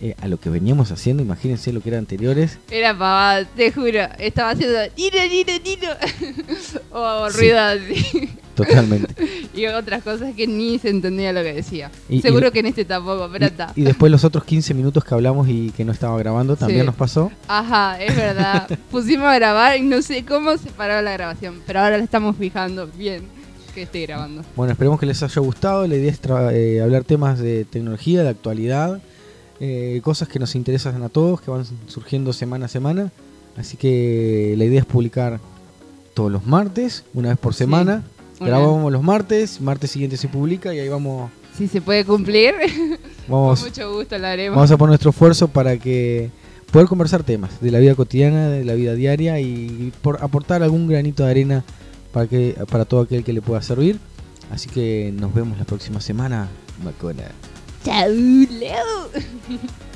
Eh, 0.00 0.14
a 0.20 0.28
lo 0.28 0.38
que 0.38 0.50
veníamos 0.50 0.90
haciendo, 0.92 1.22
imagínense 1.22 1.72
lo 1.72 1.80
que 1.80 1.88
era 1.90 1.98
anteriores. 1.98 2.58
Era 2.70 2.92
pavada, 2.96 3.44
te 3.44 3.72
juro. 3.72 4.00
Estaba 4.18 4.50
haciendo 4.50 4.78
tiro, 4.94 5.18
tiro, 5.28 5.60
tiro. 5.62 5.88
o 6.92 7.28
ruido 7.30 7.58
así. 7.58 8.30
Totalmente. 8.54 9.14
y 9.54 9.66
otras 9.66 10.02
cosas 10.02 10.34
que 10.34 10.46
ni 10.48 10.78
se 10.80 10.88
entendía 10.90 11.32
lo 11.32 11.42
que 11.42 11.52
decía. 11.54 11.90
Y- 12.08 12.20
Seguro 12.22 12.48
y- 12.48 12.50
que 12.50 12.58
en 12.60 12.66
este 12.66 12.84
tampoco, 12.84 13.28
pero 13.32 13.46
está. 13.46 13.72
Y, 13.76 13.82
y 13.82 13.84
después 13.84 14.10
los 14.10 14.24
otros 14.24 14.44
15 14.44 14.74
minutos 14.74 15.04
que 15.04 15.14
hablamos 15.14 15.48
y 15.48 15.70
que 15.70 15.84
no 15.84 15.92
estaba 15.92 16.18
grabando 16.18 16.56
también 16.56 16.80
Sí. 16.80 16.86
nos 16.86 16.94
pasó. 16.96 17.30
Ajá, 17.46 18.02
es 18.02 18.16
verdad. 18.16 18.68
Pusimos 18.90 19.26
a 19.26 19.34
grabar 19.36 19.76
y 19.78 19.82
no 19.82 20.02
sé 20.02 20.24
cómo 20.24 20.56
se 20.58 20.70
paró 20.70 21.00
la 21.02 21.12
grabación, 21.12 21.60
pero 21.66 21.80
ahora 21.80 21.98
la 21.98 22.04
estamos 22.04 22.36
fijando 22.36 22.88
bien 22.88 23.22
que 23.74 23.82
esté 23.82 24.02
grabando. 24.06 24.42
Bueno, 24.56 24.72
esperemos 24.72 24.98
que 24.98 25.06
les 25.06 25.22
haya 25.22 25.40
gustado. 25.40 25.86
La 25.86 25.94
idea 25.94 26.10
es 26.10 26.20
eh, 26.52 26.80
hablar 26.82 27.04
temas 27.04 27.38
de 27.38 27.64
tecnología, 27.64 28.24
de 28.24 28.28
actualidad, 28.30 29.00
eh, 29.60 30.00
cosas 30.02 30.28
que 30.28 30.38
nos 30.38 30.54
interesan 30.54 31.02
a 31.02 31.08
todos, 31.08 31.40
que 31.40 31.50
van 31.50 31.64
surgiendo 31.86 32.32
semana 32.32 32.66
a 32.66 32.68
semana. 32.68 33.10
Así 33.56 33.76
que 33.76 34.54
la 34.56 34.64
idea 34.64 34.80
es 34.80 34.86
publicar 34.86 35.40
todos 36.14 36.30
los 36.30 36.46
martes, 36.46 37.04
una 37.14 37.30
vez 37.30 37.38
por 37.38 37.54
Sí. 37.54 37.58
semana. 37.58 38.04
Una- 38.40 38.50
Grabamos 38.50 38.92
los 38.92 39.02
martes, 39.02 39.60
martes 39.60 39.90
siguiente 39.90 40.16
se 40.16 40.28
publica 40.28 40.72
y 40.72 40.78
ahí 40.78 40.88
vamos, 40.88 41.30
Si 41.56 41.66
se 41.66 41.80
puede 41.80 42.04
cumplir, 42.04 42.54
vamos, 43.28 43.60
con 43.60 43.68
mucho 43.70 43.92
gusto 43.94 44.16
lo 44.16 44.26
haremos. 44.28 44.54
vamos 44.56 44.70
a 44.70 44.76
poner 44.76 44.90
nuestro 44.90 45.10
esfuerzo 45.10 45.48
para 45.48 45.76
que 45.76 46.30
poder 46.70 46.86
conversar 46.86 47.24
temas 47.24 47.60
de 47.60 47.72
la 47.72 47.80
vida 47.80 47.96
cotidiana, 47.96 48.48
de 48.48 48.64
la 48.64 48.74
vida 48.74 48.94
diaria 48.94 49.40
y 49.40 49.92
por 50.02 50.22
aportar 50.22 50.62
algún 50.62 50.86
granito 50.86 51.24
de 51.24 51.30
arena 51.32 51.64
para 52.12 52.28
que 52.28 52.54
para 52.70 52.84
todo 52.84 53.00
aquel 53.00 53.24
que 53.24 53.32
le 53.32 53.42
pueda 53.42 53.60
servir. 53.60 53.98
Así 54.52 54.68
que 54.68 55.12
nos 55.18 55.34
vemos 55.34 55.58
la 55.58 55.64
próxima 55.64 56.00
semana. 56.00 56.46
Macona. 56.84 57.24
Chau, 57.88 58.12
Leo. 58.50 59.08